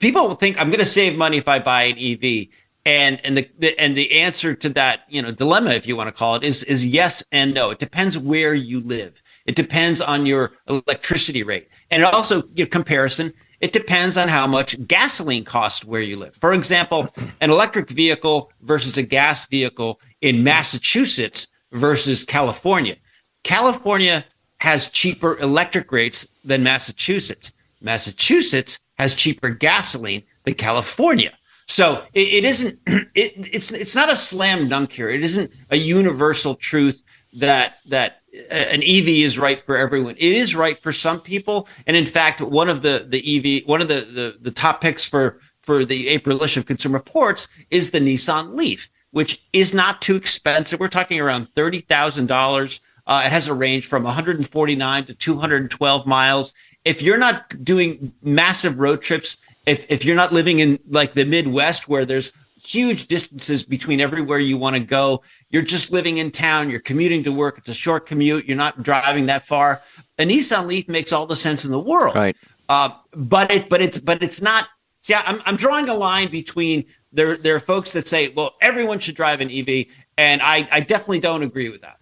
people 0.00 0.34
think 0.34 0.60
I'm 0.60 0.70
going 0.70 0.80
to 0.80 0.84
save 0.84 1.16
money 1.16 1.36
if 1.36 1.46
I 1.46 1.60
buy 1.60 1.84
an 1.84 1.98
EV, 1.98 2.48
and 2.84 3.24
and 3.24 3.38
the, 3.38 3.48
the, 3.58 3.78
and 3.78 3.96
the 3.96 4.12
answer 4.12 4.54
to 4.54 4.68
that 4.70 5.02
you 5.08 5.22
know 5.22 5.30
dilemma, 5.30 5.70
if 5.70 5.86
you 5.86 5.96
want 5.96 6.08
to 6.08 6.12
call 6.12 6.34
it, 6.34 6.42
is 6.42 6.64
is 6.64 6.86
yes 6.86 7.24
and 7.30 7.54
no. 7.54 7.70
It 7.70 7.78
depends 7.78 8.18
where 8.18 8.54
you 8.54 8.80
live. 8.80 9.22
It 9.46 9.54
depends 9.54 10.00
on 10.00 10.26
your 10.26 10.52
electricity 10.68 11.44
rate, 11.44 11.68
and 11.90 12.02
it 12.02 12.12
also 12.12 12.42
your 12.54 12.66
comparison. 12.66 13.32
It 13.60 13.72
depends 13.72 14.18
on 14.18 14.28
how 14.28 14.46
much 14.46 14.76
gasoline 14.86 15.44
costs 15.44 15.84
where 15.86 16.02
you 16.02 16.18
live. 16.18 16.34
For 16.34 16.52
example, 16.52 17.08
an 17.40 17.50
electric 17.50 17.88
vehicle 17.88 18.52
versus 18.60 18.98
a 18.98 19.02
gas 19.02 19.46
vehicle 19.46 20.00
in 20.20 20.44
Massachusetts 20.44 21.46
versus 21.72 22.24
California. 22.24 22.96
California 23.44 24.24
has 24.58 24.90
cheaper 24.90 25.38
electric 25.38 25.92
rates 25.92 26.26
than 26.44 26.62
Massachusetts. 26.62 27.52
Massachusetts 27.80 28.80
has 28.98 29.14
cheaper 29.14 29.50
gasoline 29.50 30.22
than 30.44 30.54
California. 30.54 31.32
So 31.66 32.04
it, 32.14 32.28
it 32.28 32.44
isn't 32.44 32.80
it, 32.86 33.32
it's 33.36 33.72
it's 33.72 33.94
not 33.94 34.12
a 34.12 34.16
slam 34.16 34.68
dunk 34.68 34.92
here. 34.92 35.10
It 35.10 35.22
isn't 35.22 35.50
a 35.70 35.76
universal 35.76 36.54
truth 36.54 37.02
that 37.34 37.78
that 37.86 38.22
uh, 38.34 38.54
an 38.54 38.82
EV 38.82 39.08
is 39.08 39.38
right 39.38 39.58
for 39.58 39.76
everyone. 39.76 40.14
It 40.18 40.32
is 40.32 40.54
right 40.56 40.76
for 40.76 40.92
some 40.92 41.20
people, 41.20 41.68
and 41.86 41.96
in 41.96 42.06
fact, 42.06 42.40
one 42.40 42.68
of 42.68 42.82
the 42.82 43.06
the 43.08 43.60
EV 43.60 43.68
one 43.68 43.80
of 43.80 43.88
the 43.88 44.00
the, 44.00 44.38
the 44.40 44.50
top 44.50 44.80
picks 44.80 45.04
for 45.04 45.40
for 45.62 45.84
the 45.84 46.08
April 46.08 46.42
issue 46.42 46.60
of 46.60 46.66
Consumer 46.66 46.98
Reports 46.98 47.48
is 47.70 47.90
the 47.90 48.00
Nissan 48.00 48.54
Leaf, 48.54 48.88
which 49.10 49.42
is 49.52 49.72
not 49.72 50.02
too 50.02 50.16
expensive. 50.16 50.80
We're 50.80 50.88
talking 50.88 51.20
around 51.20 51.48
thirty 51.48 51.80
thousand 51.80 52.26
dollars 52.26 52.80
uh, 53.06 53.22
it 53.26 53.32
has 53.32 53.48
a 53.48 53.54
range 53.54 53.86
from 53.86 54.04
149 54.04 55.04
to 55.04 55.14
212 55.14 56.06
miles. 56.06 56.54
If 56.84 57.02
you're 57.02 57.18
not 57.18 57.64
doing 57.64 58.12
massive 58.22 58.78
road 58.78 59.02
trips, 59.02 59.36
if, 59.66 59.90
if 59.90 60.04
you're 60.04 60.16
not 60.16 60.32
living 60.32 60.58
in 60.58 60.78
like 60.88 61.12
the 61.12 61.24
Midwest 61.24 61.88
where 61.88 62.04
there's 62.04 62.32
huge 62.66 63.08
distances 63.08 63.62
between 63.62 64.00
everywhere 64.00 64.38
you 64.38 64.56
want 64.56 64.76
to 64.76 64.82
go, 64.82 65.22
you're 65.50 65.62
just 65.62 65.92
living 65.92 66.18
in 66.18 66.30
town, 66.30 66.70
you're 66.70 66.80
commuting 66.80 67.22
to 67.24 67.32
work, 67.32 67.58
it's 67.58 67.68
a 67.68 67.74
short 67.74 68.06
commute, 68.06 68.46
you're 68.46 68.56
not 68.56 68.82
driving 68.82 69.26
that 69.26 69.42
far. 69.42 69.82
A 70.18 70.24
Nissan 70.24 70.66
Leaf 70.66 70.88
makes 70.88 71.12
all 71.12 71.26
the 71.26 71.36
sense 71.36 71.64
in 71.64 71.70
the 71.70 71.80
world. 71.80 72.14
Right. 72.14 72.36
Uh, 72.68 72.90
but 73.12 73.50
it 73.50 73.68
but 73.68 73.82
it's 73.82 73.98
but 73.98 74.22
it's 74.22 74.40
not 74.40 74.68
see 75.00 75.14
I'm 75.14 75.42
I'm 75.44 75.56
drawing 75.56 75.88
a 75.90 75.94
line 75.94 76.30
between 76.30 76.86
there 77.12 77.36
there 77.36 77.54
are 77.54 77.60
folks 77.60 77.92
that 77.92 78.08
say, 78.08 78.28
well, 78.28 78.54
everyone 78.62 78.98
should 78.98 79.14
drive 79.14 79.42
an 79.42 79.50
EV, 79.50 79.86
and 80.16 80.40
I, 80.42 80.66
I 80.72 80.80
definitely 80.80 81.20
don't 81.20 81.42
agree 81.42 81.68
with 81.68 81.82
that. 81.82 81.98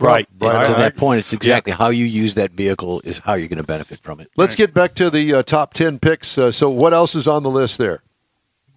Right. 0.00 0.28
right. 0.38 0.54
right. 0.54 0.66
To 0.66 0.72
that 0.74 0.96
point, 0.96 1.20
it's 1.20 1.32
exactly 1.32 1.70
yeah. 1.70 1.78
how 1.78 1.88
you 1.88 2.04
use 2.04 2.34
that 2.34 2.52
vehicle 2.52 3.00
is 3.04 3.20
how 3.20 3.34
you're 3.34 3.48
going 3.48 3.56
to 3.58 3.66
benefit 3.66 4.00
from 4.00 4.20
it. 4.20 4.30
Let's 4.36 4.54
get 4.54 4.74
back 4.74 4.94
to 4.96 5.10
the 5.10 5.34
uh, 5.34 5.42
top 5.42 5.72
10 5.74 5.98
picks. 5.98 6.36
Uh, 6.36 6.50
so, 6.50 6.68
what 6.68 6.92
else 6.92 7.14
is 7.14 7.26
on 7.26 7.42
the 7.42 7.50
list 7.50 7.78
there? 7.78 8.02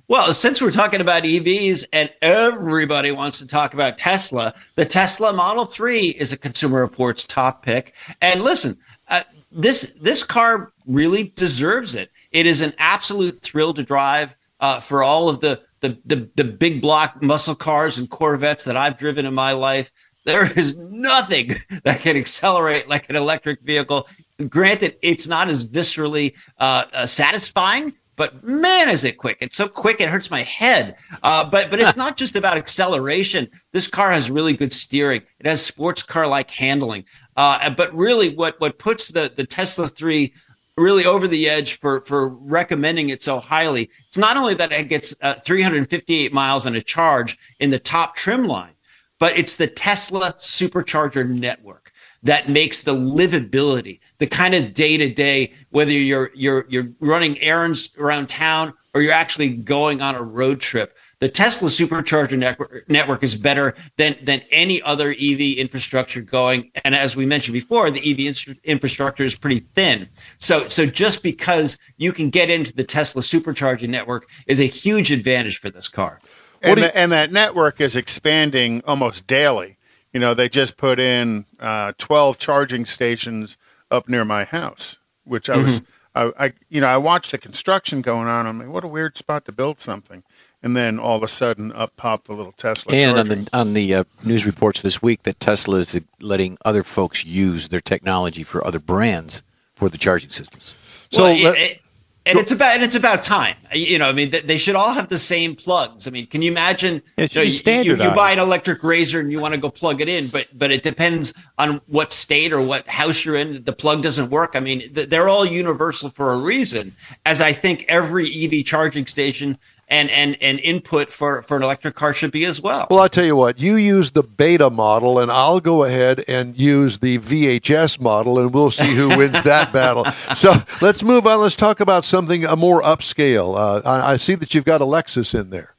Well, 0.10 0.34
since 0.34 0.60
we're 0.60 0.72
talking 0.72 1.02
about 1.02 1.22
EVs 1.22 1.86
and 1.94 2.12
everybody 2.24 3.12
wants 3.12 3.38
to 3.40 3.48
talk 3.48 3.76
about 3.76 4.00
Tesla, 4.00 4.56
the 4.74 4.86
Tesla 4.86 5.34
Model 5.34 5.66
3 5.66 6.08
is 6.08 6.34
a 6.34 6.38
Consumer 6.38 6.80
Reports 6.80 7.26
top 7.26 7.64
pick. 7.64 7.94
And 8.20 8.42
listen, 8.42 8.80
uh, 9.08 9.22
this 9.52 9.94
this 10.02 10.24
car 10.24 10.72
really 10.88 11.32
deserves 11.36 11.94
it. 11.94 12.10
It 12.32 12.48
is 12.48 12.62
an 12.62 12.74
absolute 12.80 13.42
thrill 13.42 13.74
to 13.76 13.84
drive 13.84 14.36
uh, 14.60 14.80
for 14.80 15.04
all 15.04 15.30
of 15.30 15.42
the, 15.42 15.62
the 15.82 16.00
the 16.06 16.30
the 16.36 16.44
big 16.44 16.82
block 16.82 17.22
muscle 17.22 17.56
cars 17.56 18.00
and 18.00 18.10
Corvettes 18.10 18.66
that 18.66 18.76
I've 18.76 18.98
driven 18.98 19.28
in 19.28 19.36
my 19.36 19.52
life. 19.52 19.92
There 20.26 20.46
is 20.58 20.78
nothing 20.78 21.52
that 21.84 22.02
can 22.02 22.18
accelerate 22.18 22.88
like 22.88 23.10
an 23.10 23.16
electric 23.16 23.62
vehicle. 23.62 24.08
Granted, 24.48 24.98
it's 25.02 25.28
not 25.28 25.50
as 25.50 25.70
viscerally 25.70 26.36
uh, 26.60 26.86
uh, 26.94 27.06
satisfying, 27.06 27.94
but 28.16 28.44
man, 28.44 28.90
is 28.90 29.06
it 29.06 29.18
quick! 29.18 29.38
It's 29.40 29.56
so 29.56 29.68
quick 29.68 30.02
it 30.02 30.10
hurts 30.10 30.30
my 30.30 30.44
head. 30.44 30.98
Uh, 31.24 31.50
but 31.50 31.70
but 31.70 31.80
it's 31.80 31.98
not 32.04 32.18
just 32.18 32.36
about 32.36 32.58
acceleration. 32.58 33.50
This 33.72 33.88
car 33.88 34.12
has 34.12 34.30
really 34.30 34.54
good 34.54 34.74
steering. 34.74 35.22
It 35.40 35.46
has 35.46 35.66
sports 35.66 36.04
car 36.04 36.28
like 36.28 36.52
handling. 36.52 37.06
Uh, 37.36 37.70
but 37.70 37.94
really, 37.94 38.36
what 38.36 38.60
what 38.60 38.78
puts 38.78 39.10
the 39.10 39.32
the 39.36 39.46
Tesla 39.46 39.88
three 39.88 40.34
really 40.80 41.06
over 41.06 41.28
the 41.28 41.48
edge 41.48 41.78
for 41.78 42.02
for 42.02 42.30
recommending 42.30 43.10
it 43.10 43.22
so 43.22 43.40
highly. 43.40 43.90
It's 44.08 44.18
not 44.18 44.38
only 44.38 44.54
that 44.56 44.72
it 44.72 44.90
gets 44.90 45.16
uh, 45.22 45.36
358 45.36 46.34
miles 46.34 46.66
on 46.66 46.76
a 46.76 46.82
charge 46.82 47.38
in 47.60 47.70
the 47.70 47.80
top 47.80 48.16
trim 48.16 48.48
line, 48.48 48.74
but 49.20 49.38
it's 49.38 49.58
the 49.58 49.68
Tesla 49.68 50.34
supercharger 50.40 51.28
network 51.28 51.92
that 52.24 52.50
makes 52.50 52.82
the 52.82 52.96
livability, 52.96 54.00
the 54.18 54.28
kind 54.28 54.54
of 54.54 54.74
day 54.74 54.98
to 54.98 55.10
day, 55.10 55.54
whether 55.70 55.92
you're 55.92 56.32
you're 56.34 56.66
you're 56.70 56.90
running 57.00 57.40
errands 57.40 57.96
around 57.98 58.28
town 58.28 58.74
or 58.94 59.02
you're 59.02 59.14
actually 59.14 59.50
going 59.50 60.02
on 60.02 60.16
a 60.16 60.24
road 60.24 60.60
trip. 60.60 60.96
The 61.20 61.30
Tesla 61.30 61.68
supercharger 61.68 62.38
network, 62.38 62.90
network 62.90 63.24
is 63.24 63.36
better 63.36 63.76
than 63.98 64.16
than 64.22 64.42
any 64.52 64.82
other 64.82 65.12
EV 65.12 65.58
infrastructure 65.58 66.22
going. 66.22 66.72
And 66.84 66.96
as 66.96 67.16
we 67.16 67.26
mentioned 67.26 67.54
before, 67.54 67.92
the 67.92 68.00
EV 68.00 68.58
infrastructure 68.64 69.24
is 69.24 69.38
pretty 69.38 69.60
thin. 69.60 70.10
So 70.40 70.68
so 70.68 70.86
just 70.86 71.22
because 71.24 71.78
you 71.98 72.14
can 72.14 72.30
get 72.30 72.50
into 72.50 72.74
the 72.74 72.86
Tesla 72.86 73.22
supercharging 73.22 73.90
network 73.90 74.30
is 74.48 74.60
a 74.60 74.66
huge 74.66 75.12
advantage 75.12 75.58
for 75.58 75.70
this 75.70 75.88
car. 75.88 76.20
And, 76.62 76.78
you, 76.78 76.86
the, 76.86 76.98
and 76.98 77.12
that 77.12 77.32
network 77.32 77.80
is 77.80 77.96
expanding 77.96 78.82
almost 78.86 79.28
daily. 79.28 79.78
You 80.14 80.20
know, 80.20 80.34
they 80.34 80.50
just 80.50 80.78
put 80.78 81.00
in 81.00 81.46
uh, 81.60 81.94
12 81.98 82.38
charging 82.38 82.86
stations 82.86 83.58
up 83.92 84.10
near 84.10 84.26
my 84.26 84.44
house, 84.44 84.98
which 85.24 85.50
I 85.50 85.58
was, 85.58 85.82
mm-hmm. 85.82 86.32
I, 86.40 86.46
I, 86.46 86.54
you 86.70 86.82
know, 86.82 86.88
I 86.88 86.98
watched 86.98 87.32
the 87.32 87.38
construction 87.38 88.02
going 88.02 88.28
on. 88.28 88.48
I'm 88.48 88.60
like, 88.60 88.70
what 88.70 88.84
a 88.84 88.88
weird 88.88 89.18
spot 89.18 89.46
to 89.46 89.52
build 89.52 89.80
something. 89.80 90.24
And 90.62 90.76
then 90.76 91.00
all 91.00 91.16
of 91.16 91.24
a 91.24 91.28
sudden, 91.28 91.72
up 91.72 91.96
popped 91.96 92.26
the 92.26 92.34
little 92.34 92.52
Tesla. 92.52 92.94
And 92.94 93.16
charging. 93.16 93.32
on 93.32 93.46
the 93.46 93.58
on 93.58 93.74
the 93.74 93.96
uh, 93.96 94.04
news 94.24 94.46
reports 94.46 94.82
this 94.82 95.02
week, 95.02 95.24
that 95.24 95.40
Tesla 95.40 95.78
is 95.78 96.00
letting 96.20 96.58
other 96.66 96.84
folks 96.84 97.24
use 97.24 97.70
their 97.70 97.80
technology 97.80 98.44
for 98.44 98.66
other 98.68 98.80
brands 98.80 99.42
for 99.74 99.88
the 99.88 99.98
charging 99.98 100.32
systems. 100.32 100.74
So 101.12 101.24
well, 101.24 101.34
it, 101.34 101.58
it, 101.58 101.82
and 102.30 102.40
it's 102.40 102.52
about 102.52 102.76
and 102.76 102.84
it's 102.84 102.96
about 102.96 103.24
time. 103.24 103.56
You 103.74 104.00
know, 104.00 104.10
I 104.10 104.14
mean, 104.14 104.32
they 104.32 104.58
should 104.58 104.76
all 104.76 104.94
have 104.94 105.10
the 105.10 105.18
same 105.18 105.56
plugs. 105.56 106.08
I 106.08 106.12
mean, 106.12 106.28
can 106.28 106.42
you 106.42 106.52
imagine? 106.52 107.02
It 107.18 107.36
you, 107.36 107.42
know, 107.42 107.82
you, 107.82 107.96
you, 107.96 108.12
buy 108.16 108.32
an 108.32 108.40
electric 108.40 108.84
razor 108.84 109.20
and 109.20 109.32
you 109.32 109.40
want 109.40 109.54
to 109.54 109.60
go 109.60 109.70
plug 109.70 110.02
it 110.02 110.10
in, 110.10 110.28
but 110.28 110.48
but 110.54 110.72
it 110.72 110.84
depends 110.84 111.34
on 111.58 111.82
what 111.88 112.12
state 112.14 112.54
or 112.54 112.62
what 112.62 112.88
house 112.88 113.26
you're 113.26 113.36
in. 113.36 113.64
The 113.64 113.74
plug 113.74 114.04
doesn't 114.04 114.30
work. 114.30 114.56
I 114.56 114.60
mean, 114.60 114.84
they're 114.94 115.30
all 115.30 115.46
universal 115.46 116.10
for 116.10 116.32
a 116.32 116.38
reason. 116.38 116.96
As 117.26 117.42
I 117.42 117.54
think 117.54 117.86
every 117.88 118.28
EV 118.28 118.66
charging 118.66 119.06
station 119.06 119.58
and 119.90 120.10
and 120.12 120.38
and 120.42 120.60
input 120.60 121.10
for 121.10 121.42
for 121.42 121.58
an 121.58 121.64
electric 121.64 121.96
car 121.96 122.14
should 122.14 122.32
be 122.32 122.46
as 122.46 122.62
well. 122.62 122.88
Well, 122.90 123.00
I'll 123.00 123.10
tell 123.10 123.26
you 123.26 123.36
what. 123.36 123.60
You 123.60 123.76
use 123.76 124.12
the 124.12 124.24
beta 124.24 124.70
model, 124.70 125.20
and 125.20 125.32
I'll 125.32 125.60
go 125.60 125.84
ahead 125.84 126.24
and 126.28 126.58
use 126.58 127.00
the 127.00 127.18
VHS 127.18 128.00
model, 128.00 128.40
and 128.40 128.54
we'll 128.54 128.72
see 128.72 128.96
who 128.96 129.10
wins 129.10 129.42
that 129.44 129.74
battle. 129.74 130.06
So 130.36 130.54
let's 130.82 131.04
move 131.04 131.26
on. 131.26 131.42
Let's 131.42 131.56
talk 131.56 131.80
about 131.80 132.06
something 132.06 132.46
a 132.46 132.56
more 132.56 132.82
upscale. 132.82 133.58
Uh, 133.58 133.82
I, 133.84 134.14
I 134.14 134.18
see 134.18 134.36
that 134.36 134.54
you've 134.54 134.66
got 134.66 134.82
a 134.82 134.86
Lexus 134.86 135.38
in 135.40 135.50
there. 135.50 135.76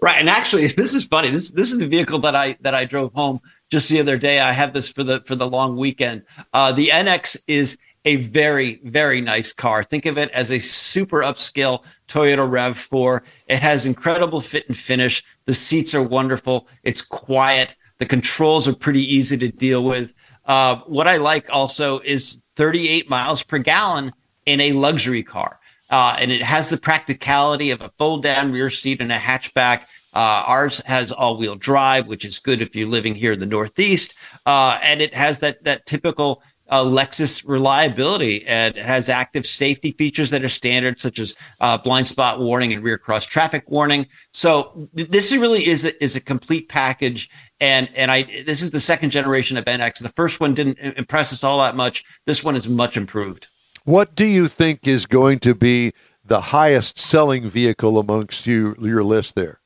Right, 0.00 0.18
and 0.18 0.28
actually, 0.28 0.66
this 0.68 0.94
is 0.94 1.06
funny. 1.06 1.30
This 1.30 1.50
this 1.50 1.72
is 1.72 1.80
the 1.80 1.88
vehicle 1.88 2.18
that 2.20 2.34
I 2.34 2.56
that 2.60 2.74
I 2.74 2.84
drove 2.84 3.12
home 3.12 3.40
just 3.70 3.88
the 3.88 4.00
other 4.00 4.16
day. 4.16 4.40
I 4.40 4.52
have 4.52 4.72
this 4.72 4.90
for 4.90 5.04
the 5.04 5.20
for 5.20 5.34
the 5.34 5.48
long 5.48 5.76
weekend. 5.76 6.24
Uh, 6.52 6.72
the 6.72 6.88
NX 6.88 7.38
is 7.46 7.78
a 8.04 8.16
very 8.16 8.80
very 8.84 9.20
nice 9.20 9.52
car. 9.52 9.82
Think 9.82 10.06
of 10.06 10.18
it 10.18 10.30
as 10.30 10.50
a 10.50 10.58
super 10.58 11.20
upscale 11.20 11.84
Toyota 12.08 12.50
Rav 12.50 12.76
Four. 12.76 13.24
It 13.46 13.60
has 13.60 13.86
incredible 13.86 14.40
fit 14.40 14.68
and 14.68 14.76
finish. 14.76 15.22
The 15.46 15.54
seats 15.54 15.94
are 15.94 16.02
wonderful. 16.02 16.68
It's 16.82 17.02
quiet. 17.02 17.76
The 17.98 18.06
controls 18.06 18.68
are 18.68 18.74
pretty 18.74 19.02
easy 19.02 19.36
to 19.38 19.50
deal 19.50 19.84
with. 19.84 20.14
Uh, 20.46 20.80
what 20.86 21.08
I 21.08 21.16
like 21.16 21.48
also 21.50 22.00
is 22.00 22.42
38 22.56 23.08
miles 23.08 23.42
per 23.42 23.58
gallon 23.58 24.12
in 24.46 24.60
a 24.60 24.72
luxury 24.72 25.22
car. 25.22 25.58
Uh, 25.90 26.16
and 26.18 26.32
it 26.32 26.42
has 26.42 26.70
the 26.70 26.76
practicality 26.76 27.70
of 27.70 27.80
a 27.80 27.90
fold 27.98 28.22
down 28.22 28.52
rear 28.52 28.70
seat 28.70 29.00
and 29.00 29.12
a 29.12 29.16
hatchback. 29.16 29.82
Uh, 30.12 30.44
ours 30.46 30.80
has 30.86 31.12
all 31.12 31.36
wheel 31.36 31.56
drive, 31.56 32.06
which 32.06 32.24
is 32.24 32.38
good 32.38 32.62
if 32.62 32.74
you're 32.74 32.88
living 32.88 33.14
here 33.14 33.32
in 33.32 33.40
the 33.40 33.46
Northeast. 33.46 34.14
Uh, 34.46 34.78
and 34.82 35.00
it 35.00 35.14
has 35.14 35.40
that, 35.40 35.62
that 35.64 35.86
typical 35.86 36.42
uh, 36.68 36.82
Lexus 36.82 37.46
reliability 37.46 38.44
and 38.46 38.76
it 38.76 38.84
has 38.84 39.08
active 39.08 39.44
safety 39.44 39.92
features 39.92 40.30
that 40.30 40.42
are 40.42 40.48
standard, 40.48 40.98
such 41.00 41.18
as 41.18 41.34
uh, 41.60 41.76
blind 41.76 42.06
spot 42.06 42.40
warning 42.40 42.72
and 42.72 42.82
rear 42.82 42.96
cross 42.98 43.26
traffic 43.26 43.64
warning. 43.68 44.06
So 44.32 44.88
th- 44.96 45.08
this 45.08 45.32
really 45.32 45.66
is 45.66 45.84
a, 45.84 46.02
is 46.02 46.16
a 46.16 46.20
complete 46.20 46.68
package. 46.68 47.28
And 47.60 47.88
and 47.94 48.10
I 48.10 48.22
this 48.46 48.62
is 48.62 48.70
the 48.70 48.80
second 48.80 49.10
generation 49.10 49.56
of 49.56 49.64
NX. 49.64 50.02
The 50.02 50.08
first 50.10 50.40
one 50.40 50.54
didn't 50.54 50.78
impress 50.78 51.32
us 51.32 51.44
all 51.44 51.58
that 51.58 51.76
much. 51.76 52.04
This 52.26 52.42
one 52.42 52.56
is 52.56 52.68
much 52.68 52.96
improved. 52.96 53.48
What 53.84 54.14
do 54.14 54.24
you 54.24 54.48
think 54.48 54.88
is 54.88 55.04
going 55.06 55.40
to 55.40 55.54
be 55.54 55.92
the 56.24 56.40
highest 56.40 56.98
selling 56.98 57.46
vehicle 57.46 57.98
amongst 57.98 58.46
you 58.46 58.74
your 58.80 59.04
list 59.04 59.34
there? 59.34 59.60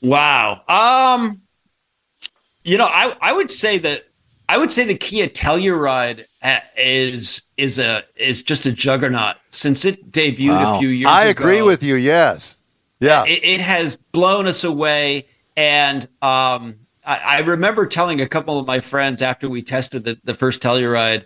Wow. 0.00 0.62
Um, 0.66 1.42
you 2.64 2.78
know, 2.78 2.86
I 2.86 3.14
I 3.20 3.32
would 3.32 3.50
say 3.50 3.78
that 3.78 4.04
I 4.52 4.58
would 4.58 4.70
say 4.70 4.84
the 4.84 4.94
Kia 4.94 5.28
Telluride 5.28 6.26
uh, 6.42 6.58
is 6.76 7.42
is 7.56 7.78
a 7.78 8.02
is 8.16 8.42
just 8.42 8.66
a 8.66 8.72
juggernaut 8.72 9.36
since 9.48 9.86
it 9.86 10.12
debuted 10.12 10.50
Wow. 10.50 10.76
a 10.76 10.78
few 10.78 10.90
years 10.90 11.08
ago. 11.08 11.10
I 11.10 11.24
ago. 11.24 11.30
agree 11.42 11.62
with 11.62 11.82
you. 11.82 11.94
Yes. 11.94 12.58
Yeah. 13.00 13.24
It, 13.24 13.42
it 13.42 13.60
has 13.62 13.96
blown 13.96 14.46
us 14.46 14.62
away, 14.62 15.26
and 15.56 16.02
um, 16.20 16.74
I, 17.06 17.20
I 17.24 17.40
remember 17.40 17.86
telling 17.86 18.20
a 18.20 18.28
couple 18.28 18.58
of 18.58 18.66
my 18.66 18.78
friends 18.80 19.22
after 19.22 19.48
we 19.48 19.62
tested 19.62 20.04
the, 20.04 20.20
the 20.22 20.34
first 20.34 20.60
Telluride 20.62 21.24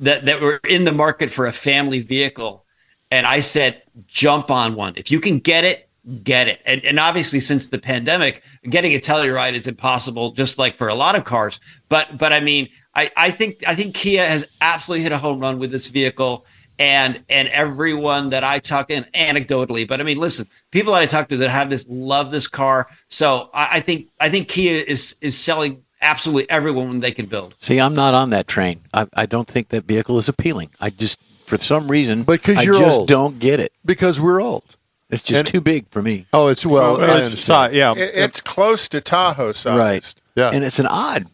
that 0.00 0.26
that 0.26 0.42
were 0.42 0.60
in 0.68 0.84
the 0.84 0.92
market 0.92 1.30
for 1.30 1.46
a 1.46 1.52
family 1.52 2.00
vehicle, 2.00 2.66
and 3.10 3.24
I 3.26 3.40
said, 3.40 3.82
jump 4.06 4.50
on 4.50 4.74
one 4.74 4.92
if 4.96 5.10
you 5.10 5.20
can 5.20 5.38
get 5.38 5.64
it. 5.64 5.88
Get 6.24 6.48
it, 6.48 6.60
and, 6.66 6.84
and 6.84 6.98
obviously, 6.98 7.38
since 7.38 7.68
the 7.68 7.78
pandemic, 7.78 8.42
getting 8.68 8.92
a 8.92 8.98
Telluride 8.98 9.52
is 9.52 9.68
impossible. 9.68 10.32
Just 10.32 10.58
like 10.58 10.74
for 10.74 10.88
a 10.88 10.94
lot 10.96 11.14
of 11.16 11.22
cars, 11.22 11.60
but 11.88 12.18
but 12.18 12.32
I 12.32 12.40
mean, 12.40 12.68
I, 12.96 13.08
I 13.16 13.30
think 13.30 13.62
I 13.68 13.76
think 13.76 13.94
Kia 13.94 14.24
has 14.26 14.44
absolutely 14.60 15.04
hit 15.04 15.12
a 15.12 15.18
home 15.18 15.38
run 15.38 15.60
with 15.60 15.70
this 15.70 15.86
vehicle 15.88 16.44
and 16.80 17.22
and 17.28 17.46
everyone 17.50 18.30
that 18.30 18.42
I 18.42 18.58
talk 18.58 18.90
in 18.90 19.04
anecdotally, 19.14 19.86
but 19.86 20.00
I 20.00 20.02
mean, 20.02 20.18
listen, 20.18 20.48
people 20.72 20.92
that 20.94 21.02
I 21.02 21.06
talk 21.06 21.28
to 21.28 21.36
that 21.36 21.50
have 21.50 21.70
this 21.70 21.86
love 21.88 22.32
this 22.32 22.48
car. 22.48 22.88
So 23.06 23.48
I, 23.54 23.68
I 23.74 23.80
think 23.80 24.08
I 24.18 24.28
think 24.28 24.48
Kia 24.48 24.82
is 24.84 25.14
is 25.20 25.38
selling 25.38 25.84
absolutely 26.00 26.50
everyone 26.50 26.98
they 26.98 27.12
can 27.12 27.26
build. 27.26 27.54
See, 27.60 27.78
I'm 27.78 27.94
not 27.94 28.12
on 28.12 28.30
that 28.30 28.48
train. 28.48 28.80
I, 28.92 29.06
I 29.14 29.26
don't 29.26 29.46
think 29.46 29.68
that 29.68 29.84
vehicle 29.84 30.18
is 30.18 30.28
appealing. 30.28 30.70
I 30.80 30.90
just, 30.90 31.20
for 31.44 31.56
some 31.58 31.86
reason, 31.88 32.24
But 32.24 32.42
'cause 32.42 32.58
I 32.58 32.62
you're 32.62 32.74
just 32.74 32.98
old. 32.98 33.08
don't 33.08 33.38
get 33.38 33.60
it. 33.60 33.72
because 33.84 34.20
we're 34.20 34.42
old. 34.42 34.76
It's 35.12 35.22
just 35.22 35.40
And- 35.40 35.48
too 35.48 35.60
big 35.60 35.86
for 35.90 36.02
me. 36.02 36.26
Oh, 36.32 36.48
it's 36.48 36.66
well. 36.66 37.00
I 37.00 37.18
It's 37.18 37.26
understand. 37.26 37.74
yeah, 37.74 37.92
It, 37.92 38.12
it's 38.14 38.40
close 38.40 38.88
to 38.88 39.00
Tahoe 39.00 39.52
size. 39.52 39.78
Right. 39.78 40.14
Yeah. 40.34 40.50
And 40.52 40.64
it's 40.64 40.78
an 40.78 40.86
odd 40.86 41.26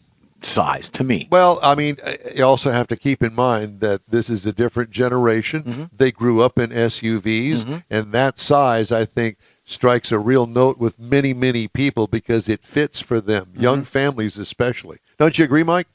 size 0.42 0.88
to 0.90 1.04
me. 1.04 1.28
Well, 1.30 1.60
I 1.62 1.74
mean, 1.74 1.96
uh, 2.04 2.14
you 2.34 2.44
also 2.44 2.70
have 2.72 2.88
to 2.88 2.96
keep 2.96 3.22
in 3.22 3.34
mind 3.34 3.80
that 3.80 4.02
this 4.08 4.28
is 4.28 4.44
a 4.46 4.52
different 4.52 4.90
generation. 4.90 5.62
Mm-hmm. 5.62 5.84
They 5.96 6.10
grew 6.10 6.40
up 6.42 6.58
in 6.58 6.70
SUVs, 6.70 7.64
mm-hmm. 7.64 7.76
and 7.88 8.12
that 8.12 8.38
size, 8.38 8.90
I 8.90 9.04
think, 9.04 9.36
strikes 9.64 10.10
a 10.10 10.18
real 10.18 10.46
note 10.46 10.78
with 10.78 10.98
many, 10.98 11.32
many 11.34 11.68
people 11.68 12.06
because 12.06 12.48
it 12.48 12.64
fits 12.64 13.00
for 13.00 13.20
them, 13.20 13.46
mm-hmm. 13.46 13.62
young 13.62 13.82
families 13.84 14.38
especially. 14.38 14.98
Don't 15.18 15.38
you 15.38 15.44
agree, 15.44 15.62
Mike? 15.62 15.86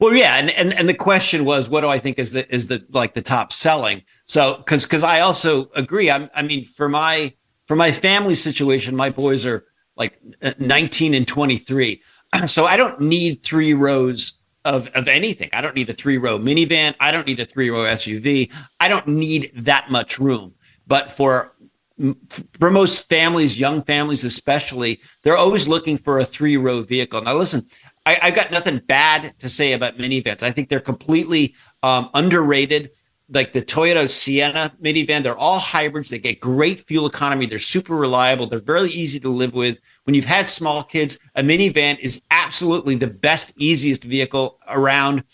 Well, 0.00 0.14
yeah, 0.14 0.36
and, 0.36 0.50
and 0.50 0.72
and 0.72 0.88
the 0.88 0.94
question 0.94 1.44
was, 1.44 1.68
what 1.68 1.82
do 1.82 1.88
I 1.88 1.98
think 1.98 2.18
is 2.18 2.32
the 2.32 2.52
is 2.54 2.68
the 2.68 2.84
like 2.90 3.14
the 3.14 3.22
top 3.22 3.52
selling? 3.52 4.02
So, 4.26 4.56
because 4.56 4.84
because 4.84 5.04
I 5.04 5.20
also 5.20 5.70
agree. 5.74 6.10
I'm, 6.10 6.28
I 6.34 6.42
mean, 6.42 6.64
for 6.64 6.88
my 6.88 7.34
for 7.64 7.76
my 7.76 7.90
family 7.92 8.34
situation, 8.34 8.94
my 8.94 9.10
boys 9.10 9.46
are 9.46 9.64
like 9.96 10.20
uh, 10.42 10.52
19 10.58 11.14
and 11.14 11.26
23, 11.26 12.02
so 12.46 12.66
I 12.66 12.76
don't 12.76 13.00
need 13.00 13.42
three 13.42 13.72
rows 13.72 14.34
of 14.64 14.88
of 14.88 15.08
anything. 15.08 15.48
I 15.52 15.60
don't 15.60 15.76
need 15.76 15.88
a 15.88 15.94
three 15.94 16.18
row 16.18 16.38
minivan. 16.38 16.94
I 17.00 17.12
don't 17.12 17.26
need 17.26 17.40
a 17.40 17.46
three 17.46 17.70
row 17.70 17.84
SUV. 17.84 18.52
I 18.80 18.88
don't 18.88 19.06
need 19.06 19.52
that 19.54 19.90
much 19.90 20.18
room. 20.18 20.54
But 20.86 21.10
for 21.10 21.52
for 22.58 22.70
most 22.70 23.08
families, 23.08 23.58
young 23.58 23.82
families 23.82 24.24
especially, 24.24 25.00
they're 25.22 25.36
always 25.36 25.66
looking 25.66 25.96
for 25.96 26.18
a 26.18 26.24
three 26.24 26.56
row 26.56 26.82
vehicle. 26.82 27.22
Now, 27.22 27.36
listen, 27.36 27.62
I, 28.04 28.18
I've 28.22 28.34
got 28.34 28.50
nothing 28.50 28.78
bad 28.78 29.38
to 29.38 29.48
say 29.48 29.72
about 29.72 29.96
minivans. 29.96 30.42
I 30.42 30.50
think 30.50 30.68
they're 30.68 30.80
completely 30.80 31.54
um, 31.82 32.10
underrated. 32.12 32.90
Like 33.28 33.52
the 33.52 33.62
Toyota 33.62 34.08
Sienna 34.08 34.72
minivan, 34.80 35.22
they're 35.22 35.36
all 35.36 35.58
hybrids. 35.58 36.10
They 36.10 36.18
get 36.18 36.38
great 36.38 36.80
fuel 36.80 37.06
economy. 37.06 37.46
They're 37.46 37.58
super 37.58 37.96
reliable. 37.96 38.46
They're 38.46 38.60
very 38.60 38.90
easy 38.90 39.18
to 39.20 39.28
live 39.28 39.52
with. 39.52 39.80
When 40.04 40.14
you've 40.14 40.24
had 40.24 40.48
small 40.48 40.84
kids, 40.84 41.18
a 41.34 41.42
minivan 41.42 41.98
is 41.98 42.22
absolutely 42.30 42.94
the 42.94 43.08
best, 43.08 43.52
easiest 43.56 44.04
vehicle 44.04 44.60
around 44.68 45.24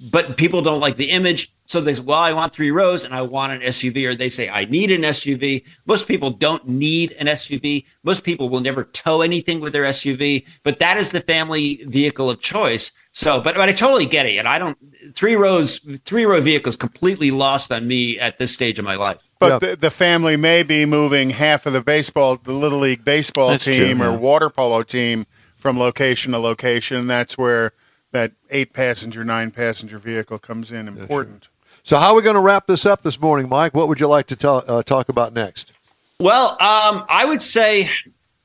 but 0.00 0.36
people 0.36 0.62
don't 0.62 0.80
like 0.80 0.96
the 0.96 1.10
image. 1.10 1.52
So 1.66 1.82
they 1.82 1.92
say, 1.92 2.02
well, 2.02 2.18
I 2.18 2.32
want 2.32 2.54
three 2.54 2.70
rows 2.70 3.04
and 3.04 3.12
I 3.12 3.20
want 3.22 3.52
an 3.52 3.60
SUV, 3.60 4.08
or 4.08 4.14
they 4.14 4.30
say, 4.30 4.48
I 4.48 4.64
need 4.64 4.90
an 4.90 5.02
SUV. 5.02 5.64
Most 5.86 6.08
people 6.08 6.30
don't 6.30 6.66
need 6.66 7.12
an 7.20 7.26
SUV. 7.26 7.84
Most 8.04 8.24
people 8.24 8.48
will 8.48 8.60
never 8.60 8.84
tow 8.84 9.20
anything 9.20 9.60
with 9.60 9.74
their 9.74 9.84
SUV, 9.84 10.46
but 10.62 10.78
that 10.78 10.96
is 10.96 11.10
the 11.10 11.20
family 11.20 11.82
vehicle 11.84 12.30
of 12.30 12.40
choice. 12.40 12.92
So, 13.12 13.40
but, 13.40 13.56
but 13.56 13.68
I 13.68 13.72
totally 13.72 14.06
get 14.06 14.24
it. 14.24 14.36
And 14.36 14.48
I 14.48 14.58
don't, 14.58 14.78
three 15.14 15.34
rows, 15.36 15.80
three 16.04 16.24
row 16.24 16.40
vehicles 16.40 16.76
completely 16.76 17.30
lost 17.30 17.70
on 17.70 17.86
me 17.86 18.18
at 18.18 18.38
this 18.38 18.54
stage 18.54 18.78
of 18.78 18.84
my 18.84 18.94
life. 18.94 19.28
But 19.38 19.62
Yeah. 19.62 19.70
the, 19.70 19.76
the 19.76 19.90
family 19.90 20.36
may 20.36 20.62
be 20.62 20.86
moving 20.86 21.30
half 21.30 21.66
of 21.66 21.74
the 21.74 21.82
baseball, 21.82 22.36
the 22.42 22.52
little 22.52 22.78
league 22.78 23.04
baseball 23.04 23.50
That's 23.50 23.64
true, 23.64 23.74
team 23.74 24.00
or 24.00 24.10
yeah. 24.12 24.16
water 24.16 24.48
polo 24.48 24.84
team 24.84 25.26
from 25.56 25.78
location 25.78 26.32
to 26.32 26.38
location. 26.38 27.08
That's 27.08 27.36
where 27.36 27.72
that 28.12 28.32
eight 28.50 28.72
passenger, 28.72 29.24
nine 29.24 29.50
passenger 29.50 29.98
vehicle 29.98 30.38
comes 30.38 30.72
in 30.72 30.88
important. 30.88 31.48
So, 31.82 31.98
how 31.98 32.10
are 32.10 32.16
we 32.16 32.22
going 32.22 32.34
to 32.34 32.40
wrap 32.40 32.66
this 32.66 32.84
up 32.84 33.02
this 33.02 33.20
morning, 33.20 33.48
Mike? 33.48 33.74
What 33.74 33.88
would 33.88 34.00
you 34.00 34.08
like 34.08 34.26
to 34.26 34.36
tell, 34.36 34.64
uh, 34.66 34.82
talk 34.82 35.08
about 35.08 35.32
next? 35.32 35.72
Well, 36.20 36.50
um, 36.60 37.04
I 37.08 37.24
would 37.24 37.42
say 37.42 37.88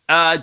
uh, 0.07 0.39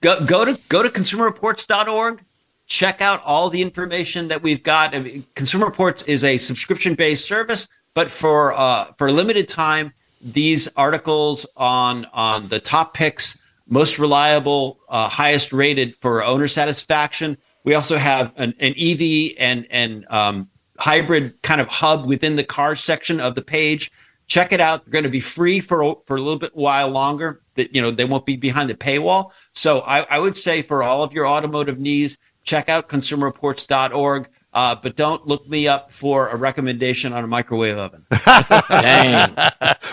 go, 0.00 0.24
go 0.24 0.44
to 0.44 0.58
go 0.68 0.82
to 0.82 0.88
consumerreports.org. 0.88 2.24
Check 2.66 3.00
out 3.00 3.22
all 3.24 3.48
the 3.48 3.62
information 3.62 4.28
that 4.28 4.42
we've 4.42 4.62
got. 4.62 4.94
I 4.94 4.98
mean, 4.98 5.24
Consumer 5.34 5.64
Reports 5.66 6.02
is 6.02 6.22
a 6.22 6.36
subscription 6.36 6.94
based 6.94 7.26
service, 7.26 7.68
but 7.94 8.10
for 8.10 8.52
uh, 8.54 8.86
for 8.98 9.06
a 9.06 9.12
limited 9.12 9.48
time, 9.48 9.92
these 10.20 10.68
articles 10.76 11.46
on 11.56 12.06
on 12.12 12.48
the 12.48 12.60
top 12.60 12.92
picks, 12.92 13.40
most 13.68 13.98
reliable, 13.98 14.80
uh, 14.88 15.08
highest 15.08 15.52
rated 15.52 15.96
for 15.96 16.22
owner 16.24 16.48
satisfaction. 16.48 17.38
We 17.68 17.74
also 17.74 17.98
have 17.98 18.32
an, 18.38 18.54
an 18.60 18.72
EV 18.78 19.32
and 19.38 19.66
and 19.70 20.06
um, 20.08 20.48
hybrid 20.78 21.42
kind 21.42 21.60
of 21.60 21.68
hub 21.68 22.06
within 22.06 22.36
the 22.36 22.42
car 22.42 22.74
section 22.76 23.20
of 23.20 23.34
the 23.34 23.42
page. 23.42 23.92
Check 24.26 24.52
it 24.52 24.60
out. 24.60 24.84
They're 24.86 24.92
going 24.92 25.04
to 25.04 25.10
be 25.10 25.20
free 25.20 25.60
for 25.60 26.00
for 26.06 26.16
a 26.16 26.20
little 26.22 26.38
bit 26.38 26.56
while 26.56 26.88
longer. 26.88 27.42
That 27.56 27.74
you 27.76 27.82
know 27.82 27.90
they 27.90 28.06
won't 28.06 28.24
be 28.24 28.36
behind 28.38 28.70
the 28.70 28.74
paywall. 28.74 29.32
So 29.52 29.80
I, 29.80 30.06
I 30.08 30.18
would 30.18 30.38
say 30.38 30.62
for 30.62 30.82
all 30.82 31.02
of 31.02 31.12
your 31.12 31.26
automotive 31.26 31.78
needs, 31.78 32.16
check 32.42 32.70
out 32.70 32.88
consumerreports.org. 32.88 34.30
Uh, 34.54 34.74
but 34.82 34.96
don't 34.96 35.26
look 35.26 35.46
me 35.46 35.68
up 35.68 35.92
for 35.92 36.28
a 36.28 36.36
recommendation 36.36 37.12
on 37.12 37.22
a 37.22 37.26
microwave 37.26 37.76
oven. 37.76 38.06
Dang. 38.70 39.34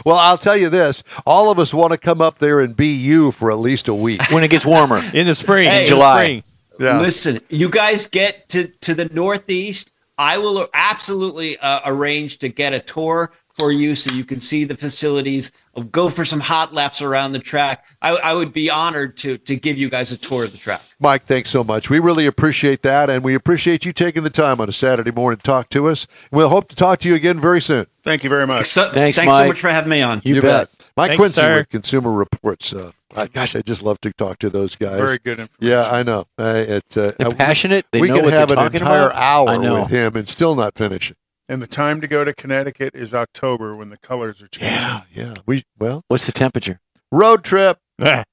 Well, 0.05 0.15
I'll 0.15 0.37
tell 0.37 0.55
you 0.55 0.69
this: 0.69 1.03
all 1.25 1.51
of 1.51 1.59
us 1.59 1.73
want 1.73 1.91
to 1.91 1.97
come 1.97 2.21
up 2.21 2.39
there 2.39 2.61
and 2.61 2.73
be 2.73 2.95
you 2.95 3.31
for 3.31 3.51
at 3.51 3.57
least 3.57 3.89
a 3.89 3.93
week. 3.93 4.21
when 4.31 4.45
it 4.45 4.49
gets 4.49 4.65
warmer. 4.65 5.01
in 5.13 5.27
the 5.27 5.35
spring, 5.35 5.67
Hey, 5.67 5.81
in 5.81 5.87
July. 5.89 6.13
The 6.13 6.23
spring. 6.23 6.43
Yeah. 6.79 6.99
Listen, 6.99 7.39
you 7.49 7.69
guys 7.69 8.07
get 8.07 8.49
to 8.49 8.67
to 8.81 8.93
the 8.93 9.05
Northeast. 9.05 9.91
I 10.17 10.37
will 10.37 10.67
absolutely 10.73 11.57
uh, 11.57 11.81
arrange 11.85 12.39
to 12.39 12.49
get 12.49 12.73
a 12.73 12.79
tour 12.79 13.31
for 13.55 13.71
you 13.71 13.95
so 13.95 14.13
you 14.13 14.25
can 14.25 14.39
see 14.39 14.65
the 14.65 14.75
facilities. 14.75 15.51
Go 15.91 16.09
for 16.09 16.25
some 16.25 16.41
hot 16.41 16.73
laps 16.73 17.01
around 17.01 17.31
the 17.31 17.39
track. 17.39 17.85
I, 18.01 18.11
I 18.11 18.33
would 18.33 18.53
be 18.53 18.69
honored 18.69 19.17
to 19.17 19.37
to 19.39 19.55
give 19.55 19.77
you 19.77 19.89
guys 19.89 20.11
a 20.11 20.17
tour 20.17 20.43
of 20.43 20.51
the 20.51 20.57
track. 20.57 20.81
Mike, 20.99 21.23
thanks 21.23 21.49
so 21.49 21.63
much. 21.63 21.89
We 21.89 21.99
really 21.99 22.25
appreciate 22.25 22.81
that, 22.83 23.09
and 23.09 23.23
we 23.23 23.33
appreciate 23.33 23.85
you 23.85 23.93
taking 23.93 24.23
the 24.23 24.29
time 24.29 24.59
on 24.61 24.69
a 24.69 24.73
Saturday 24.73 25.11
morning 25.11 25.37
to 25.37 25.43
talk 25.43 25.69
to 25.69 25.87
us. 25.87 26.07
We'll 26.31 26.49
hope 26.49 26.67
to 26.69 26.75
talk 26.75 26.99
to 26.99 27.09
you 27.09 27.15
again 27.15 27.39
very 27.39 27.61
soon. 27.61 27.87
Thank 28.03 28.23
you 28.23 28.29
very 28.29 28.45
much. 28.45 28.67
So, 28.67 28.91
Thanks, 28.91 29.17
thanks 29.17 29.33
so 29.35 29.47
much 29.47 29.59
for 29.59 29.69
having 29.69 29.89
me 29.89 30.01
on. 30.01 30.21
You, 30.23 30.41
bet. 30.41 30.69
Mike 30.97 31.09
Thanks, 31.09 31.19
Quincy 31.19 31.41
sir. 31.41 31.55
with 31.55 31.69
Consumer 31.69 32.11
Reports. 32.11 32.73
Uh, 32.73 32.91
I, 33.15 33.27
gosh, 33.27 33.55
I 33.55 33.61
just 33.61 33.83
love 33.83 33.99
to 34.01 34.13
talk 34.13 34.39
to 34.39 34.49
those 34.49 34.75
guys. 34.75 34.97
Very 34.97 35.17
good 35.17 35.39
information. 35.39 35.49
Yeah, 35.59 35.89
I 35.91 36.03
know. 36.03 36.25
Uh, 36.39 36.63
it, 36.67 36.97
uh, 36.97 37.11
They're 37.17 37.31
passionate. 37.31 37.85
They 37.91 37.99
we 38.01 38.07
know 38.07 38.15
could 38.15 38.23
what 38.25 38.33
have 38.33 38.49
they're 38.49 38.57
an 38.57 38.63
talking 38.63 38.79
entire 38.81 39.07
about. 39.09 39.15
hour 39.49 39.57
know. 39.61 39.81
with 39.81 39.89
him 39.89 40.15
and 40.15 40.27
still 40.29 40.55
not 40.55 40.77
finish 40.77 41.11
it. 41.11 41.17
And 41.49 41.61
the 41.61 41.67
time 41.67 42.01
to 42.01 42.07
go 42.07 42.23
to 42.23 42.33
Connecticut 42.33 42.95
is 42.95 43.13
October 43.13 43.75
when 43.75 43.89
the 43.89 43.97
colors 43.97 44.41
are 44.41 44.47
changing. 44.47 44.71
Yeah, 44.73 45.01
yeah. 45.13 45.33
We 45.45 45.63
well, 45.77 46.03
What's 46.07 46.25
the 46.25 46.31
temperature? 46.31 46.79
road 47.11 47.43
trip. 47.43 47.77
well, 47.99 48.25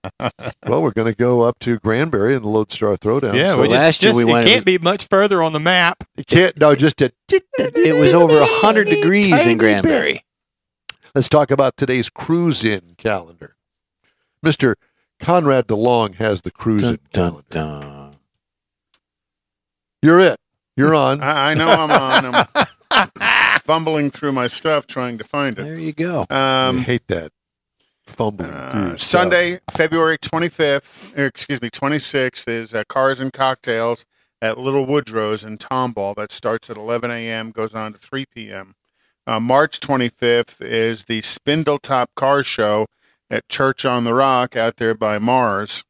we're 0.66 0.90
going 0.92 1.12
to 1.12 1.16
go 1.16 1.42
up 1.42 1.59
to 1.61 1.79
Granbury 1.79 2.35
and 2.35 2.42
the 2.44 2.48
Lone 2.48 2.68
Star 2.68 2.96
Throwdown. 2.96 3.35
yeah, 3.35 3.51
so 3.51 3.61
we 3.61 3.68
just, 3.68 3.79
last 3.79 4.03
year 4.03 4.12
just- 4.12 4.16
we 4.25 4.31
it 4.31 4.33
went- 4.33 4.46
can't 4.46 4.64
be 4.64 4.79
much 4.79 5.07
further 5.09 5.42
on 5.42 5.53
the 5.53 5.61
map. 5.61 6.03
you 6.16 6.25
can't. 6.25 6.57
No, 6.59 6.75
just 6.75 6.96
to. 6.98 7.12
It 7.29 7.96
was 7.96 8.14
over 8.14 8.35
hundred 8.40 8.88
degrees 8.88 9.46
in 9.46 9.59
Granbury. 9.59 10.25
Let's 11.14 11.29
talk 11.29 11.51
about 11.51 11.77
today's 11.77 12.09
cruise-in 12.09 12.94
calendar. 12.96 13.57
Mister 14.42 14.77
Conrad 15.20 15.66
DeLong 15.68 16.14
has 16.16 16.42
the 16.42 16.51
cruise-in 16.51 16.98
Dun, 17.12 17.33
dun, 17.33 17.42
calendar. 17.51 17.81
dun. 17.87 18.12
You're 20.03 20.20
it. 20.20 20.40
You're 20.77 20.94
on. 20.94 21.20
I, 21.22 21.51
I 21.51 21.55
know 21.55 21.68
I'm 21.68 21.90
on. 21.90 22.46
I'm 22.90 23.59
fumbling 23.61 24.11
through 24.11 24.33
my 24.33 24.46
stuff 24.46 24.87
trying 24.87 25.18
to 25.18 25.25
find 25.25 25.59
it. 25.59 25.62
There 25.62 25.79
you 25.79 25.92
go. 25.92 26.25
I 26.31 26.68
Um, 26.68 26.79
hate 26.79 27.07
that 27.09 27.31
fumbling 28.07 28.51
uh, 28.51 28.70
through 28.72 28.88
stuff. 28.98 29.01
Sunday, 29.03 29.61
February 29.70 30.18
25th, 30.18 31.16
or 31.18 31.27
excuse 31.27 31.61
me, 31.61 31.68
26th 31.70 32.48
is 32.48 32.72
uh, 32.75 32.85
Cars 32.88 33.20
and 33.20 33.33
Cocktails 33.33 34.05
at 34.40 34.59
Little 34.59 34.87
Woodrow's 34.87 35.44
in 35.44 35.59
Tomball. 35.59 36.16
That 36.16 36.33
starts 36.33 36.68
at 36.70 36.77
11 36.79 37.11
a.m., 37.11 37.51
goes 37.53 37.75
on 37.75 37.92
to 37.92 37.98
3 37.98 38.25
p.m. 38.35 38.75
Uh, 39.27 39.39
March 39.41 39.81
25th 39.81 40.61
is 40.61 41.05
the 41.05 41.21
Spindletop 41.23 42.07
Car 42.17 42.43
Show 42.43 42.87
at 43.31 43.49
Church 43.49 43.85
on 43.85 44.05
the 44.05 44.15
Rock 44.15 44.57
out 44.57 44.77
there 44.77 44.95
by 44.95 45.19
Mars. 45.19 45.85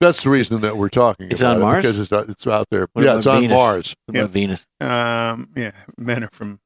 That's 0.00 0.22
the 0.22 0.30
reason 0.30 0.60
that 0.60 0.76
we're 0.76 0.88
talking 0.88 1.28
It's 1.30 1.40
about 1.40 1.56
on 1.56 1.62
it, 1.62 1.64
Mars? 1.64 1.82
because 1.82 1.98
it's, 1.98 2.12
uh, 2.12 2.24
it's 2.28 2.46
out 2.46 2.66
there. 2.70 2.86
What 2.92 3.04
yeah, 3.04 3.10
about 3.12 3.18
it's 3.18 3.26
on 3.26 3.40
Venus? 3.40 3.56
Mars. 3.56 3.96
What 4.06 4.16
about 4.16 4.30
Venus. 4.30 4.66
Um, 4.80 5.48
yeah, 5.56 5.72
men 5.96 6.24
are 6.24 6.30
from 6.32 6.60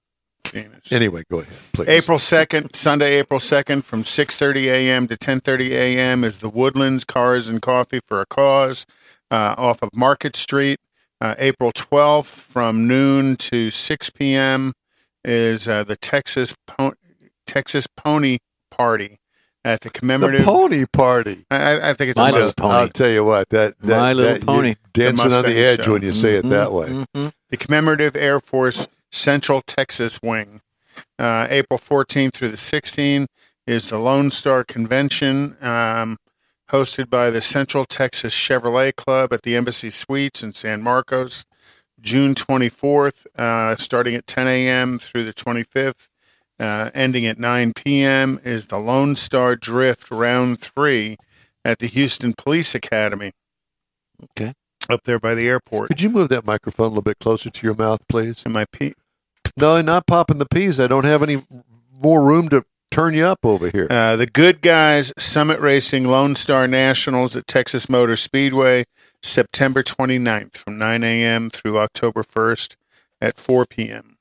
Venus. 0.51 0.93
Anyway, 0.93 1.23
go 1.31 1.41
ahead, 1.41 1.55
please. 1.73 1.89
April 1.89 2.19
2nd, 2.19 2.77
Sunday, 2.77 3.19
April 3.19 3.41
2nd, 3.41 3.85
from 3.85 4.03
6.30 4.03 4.65
a.m. 4.65 5.09
to 5.09 5.17
10.30 5.17 5.71
a.m. 5.71 6.25
is 6.25 6.39
the 6.39 6.51
Woodlands 6.51 7.05
Cars 7.05 7.49
and 7.49 7.63
Coffee 7.63 8.01
for 8.07 8.21
a 8.21 8.27
Cause 8.27 8.85
uh, 9.31 9.55
off 9.57 9.83
of 9.83 9.91
Market 9.95 10.37
Street. 10.37 10.79
Uh, 11.21 11.35
April 11.39 11.71
12th, 11.73 12.25
from 12.27 12.87
noon 12.89 13.37
to 13.37 13.71
6 13.71 14.11
p.m. 14.11 14.73
is 15.25 15.69
uh, 15.69 15.85
the 15.85 15.97
Texas 15.97 16.55
po- 16.67 16.95
Texas 17.47 17.87
Pony 17.97 18.39
Party 18.71 19.19
at 19.65 19.81
the 19.83 19.89
the 19.89 19.93
commemorative. 19.93 20.45
pony 20.45 20.85
party. 20.93 21.45
I, 21.51 21.57
I- 21.57 21.91
I 21.91 21.93
think 21.95 22.11
it's 22.11 22.19
My 22.19 22.31
a 22.31 22.33
Little 22.33 22.47
must- 22.49 22.57
Pony. 22.57 22.75
I'll 22.75 22.89
tell 22.89 23.11
you 23.11 23.25
what 23.25 23.49
that, 23.51 23.79
that 23.81 23.99
My 24.01 24.13
Little 24.13 24.33
that- 24.39 24.47
Pony. 24.47 24.75
dancing 24.93 25.29
The 25.31 25.37
on 25.37 25.45
the 25.45 25.57
edge 25.59 25.85
show. 25.85 25.93
when 25.93 26.03
you 26.03 26.13
say 26.13 26.35
it 26.35 26.45
that 26.49 26.73
way. 26.73 26.89
Mhm. 27.15 27.33
the 27.51 27.57
commemorative 27.57 28.17
Air 28.17 28.41
Force 28.41 28.89
Central 29.11 29.61
Texas 29.67 30.19
Wing. 30.23 30.63
Uh, 31.19 31.47
April 31.51 31.79
14th 31.79 32.33
through 32.35 32.49
the 32.51 32.57
16th 32.57 33.27
is 33.67 33.89
the 33.89 33.99
Lone 33.99 34.31
Star 34.31 34.65
Convention, 34.65 35.57
um, 35.63 36.19
hosted 36.71 37.09
by 37.09 37.31
the 37.31 37.41
Central 37.41 37.85
Texas 37.85 38.35
Chevrolet 38.35 38.95
Club 38.97 39.33
at 39.33 39.43
the 39.43 39.55
Embassy 39.55 39.91
Suites 39.91 40.43
in 40.43 40.53
San 40.55 40.83
Marcos. 40.83 41.45
June 42.03 42.35
24th, 42.35 43.27
uh, 43.37 43.77
starting 43.77 44.15
at 44.15 44.27
10 44.27 44.49
a.m. 44.49 44.99
through 44.99 45.25
the 45.25 45.33
25th, 45.33 46.09
uh, 46.59 46.91
ending 46.95 47.25
at 47.25 47.39
9 47.39 47.73
p.m., 47.75 48.41
is 48.45 48.67
the 48.67 48.79
Lone 48.79 49.17
Star 49.17 49.57
Drift 49.57 50.11
Round 50.11 50.59
3 50.61 51.17
at 51.65 51.79
the 51.79 51.87
Houston 51.87 52.35
Police 52.37 52.75
Academy. 52.75 53.33
Okay. 54.23 54.53
Up 54.91 55.05
there 55.05 55.21
by 55.21 55.35
the 55.35 55.49
airport. 55.49 55.89
Could 55.89 56.01
you 56.03 56.11
move 56.11 56.29
that 56.31 56.45
microphone 56.45 56.87
a 56.87 56.89
little 56.89 57.03
bit 57.03 57.19
closer 57.21 57.51
to 57.51 57.67
your 57.67 57.75
mouth, 57.75 58.01
please? 58.09 58.43
Am 58.45 58.57
I 58.57 58.65
pe- 58.73 58.93
No, 59.57 59.81
not 59.81 60.07
popping 60.07 60.39
the 60.39 60.47
peas. 60.47 60.81
I 60.81 60.89
don't 60.89 61.05
have 61.05 61.23
any 61.23 61.43
more 62.03 62.25
room 62.27 62.49
to 62.49 62.65
turn 62.91 63.15
you 63.15 63.25
up 63.25 63.39
over 63.45 63.71
here. 63.71 63.87
Uh, 63.89 64.17
the 64.17 64.27
Good 64.27 64.61
Guys 64.61 65.13
Summit 65.17 65.61
Racing 65.61 66.05
Lone 66.05 66.35
Star 66.35 66.67
Nationals 66.67 67.37
at 67.37 67.47
Texas 67.47 67.89
Motor 67.89 68.17
Speedway, 68.17 68.85
September 69.23 69.83
29th 69.83 70.57
from 70.57 70.79
9 70.79 71.05
a.m. 71.05 71.51
through 71.51 71.79
October 71.79 72.23
1st 72.23 72.77
at 73.21 73.37
4 73.39 73.67
p.m. 73.67 74.17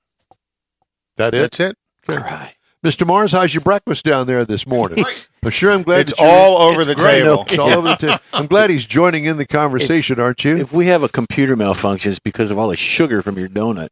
that 1.15 1.33
it, 1.33 1.39
That's 1.39 1.59
it. 1.59 1.77
All 2.09 2.17
right. 2.17 2.55
Mr. 2.83 3.05
Mars? 3.05 3.31
How's 3.31 3.53
your 3.53 3.61
breakfast 3.61 4.05
down 4.05 4.25
there 4.25 4.43
this 4.43 4.65
morning? 4.65 5.03
I'm 5.43 5.51
sure 5.51 5.71
I'm 5.71 5.83
glad 5.83 6.01
It's 6.01 6.13
all 6.19 6.57
over 6.57 6.83
the 6.83 6.95
great. 6.95 7.21
table. 7.21 7.43
It's 7.47 7.59
all 7.59 7.69
over 7.69 7.89
the 7.89 7.95
table. 7.95 8.17
I'm 8.33 8.47
glad 8.47 8.69
he's 8.71 8.85
joining 8.85 9.25
in 9.25 9.37
the 9.37 9.45
conversation, 9.45 10.19
aren't 10.19 10.43
you? 10.43 10.57
If 10.57 10.73
we 10.73 10.87
have 10.87 11.03
a 11.03 11.09
computer 11.09 11.55
malfunction, 11.55 12.09
it's 12.09 12.19
because 12.19 12.49
of 12.49 12.57
all 12.57 12.69
the 12.69 12.75
sugar 12.77 13.21
from 13.21 13.37
your 13.37 13.49
donut 13.49 13.89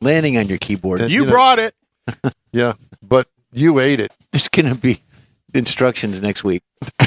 landing 0.00 0.36
on 0.38 0.46
your 0.48 0.58
keyboard. 0.58 1.00
And- 1.00 1.10
You 1.10 1.20
You 1.20 1.24
know- 1.26 1.32
brought 1.32 1.58
it. 1.58 1.74
yeah, 2.52 2.74
but 3.02 3.26
you 3.52 3.78
ate 3.80 3.98
it. 4.00 4.12
It's 4.32 4.48
going 4.48 4.66
to 4.68 4.74
be 4.76 5.00
instructions 5.54 6.20
next 6.20 6.44
week. 6.44 6.62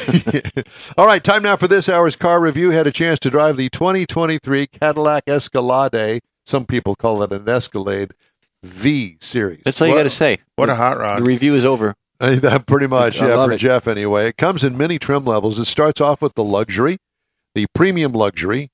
All 0.97 1.05
right, 1.05 1.23
time 1.23 1.43
now 1.43 1.55
for 1.55 1.67
this 1.67 1.89
hour's 1.89 2.15
car 2.15 2.41
review. 2.41 2.71
Had 2.71 2.87
a 2.87 2.91
chance 2.91 3.19
to 3.19 3.29
drive 3.29 3.57
the 3.57 3.69
2023 3.69 4.67
Cadillac 4.67 5.23
Escalade. 5.27 6.21
Some 6.45 6.65
people 6.65 6.95
call 6.95 7.23
it 7.23 7.31
an 7.31 7.47
Escalade 7.47 8.13
V 8.63 9.17
series. 9.19 9.61
That's 9.65 9.81
all 9.81 9.87
you 9.87 9.95
got 9.95 10.03
to 10.03 10.09
say. 10.09 10.37
What 10.55 10.69
a 10.69 10.75
hot 10.75 10.97
rod! 10.97 11.19
The 11.19 11.23
review 11.29 11.55
is 11.55 11.65
over. 11.65 11.95
Uh, 12.19 12.35
that 12.39 12.65
pretty 12.65 12.87
much, 12.87 13.21
I 13.21 13.27
yeah, 13.27 13.45
for 13.45 13.51
it. 13.51 13.57
Jeff 13.57 13.87
anyway. 13.87 14.27
It 14.27 14.37
comes 14.37 14.63
in 14.63 14.77
many 14.77 14.99
trim 14.99 15.25
levels. 15.25 15.59
It 15.59 15.65
starts 15.65 15.99
off 15.99 16.21
with 16.21 16.35
the 16.35 16.43
luxury, 16.43 16.97
the 17.55 17.65
premium 17.73 18.13
luxury, 18.13 18.69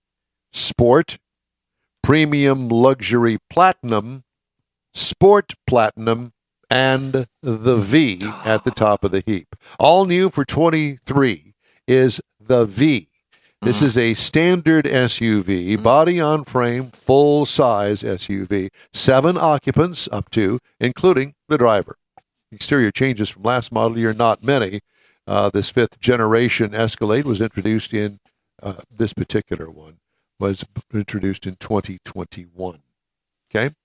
sport, 0.51 1.17
premium 2.03 2.69
luxury 2.69 3.37
platinum, 3.49 4.23
sport 4.93 5.53
platinum, 5.65 6.33
and 6.69 7.27
the 7.41 7.75
V 7.75 8.19
at 8.45 8.63
the 8.63 8.71
top 8.71 9.03
of 9.03 9.11
the 9.11 9.23
heap. 9.25 9.55
All 9.79 10.05
new 10.05 10.29
for 10.29 10.45
23 10.45 11.53
is 11.87 12.21
the 12.39 12.65
V. 12.65 13.07
This 13.61 13.81
is 13.81 13.97
a 13.97 14.13
standard 14.13 14.85
SUV, 14.85 15.81
body 15.83 16.21
on 16.21 16.45
frame, 16.45 16.91
full 16.91 17.45
size 17.45 18.03
SUV, 18.03 18.69
seven 18.93 19.37
occupants 19.37 20.07
up 20.11 20.29
to, 20.31 20.59
including 20.79 21.35
the 21.49 21.57
driver. 21.57 21.97
Exterior 22.51 22.91
changes 22.91 23.29
from 23.29 23.43
last 23.43 23.71
model 23.71 23.97
year, 23.97 24.13
not 24.13 24.43
many. 24.43 24.79
Uh, 25.27 25.49
this 25.49 25.69
fifth 25.69 25.99
generation 25.99 26.73
Escalade 26.73 27.25
was 27.25 27.41
introduced 27.41 27.93
in 27.93 28.19
uh, 28.63 28.75
this 28.89 29.13
particular 29.13 29.69
one 29.69 29.99
was 30.39 30.65
introduced 30.93 31.45
in 31.45 31.55
2021. 31.57 32.79
Okay, 33.51 33.75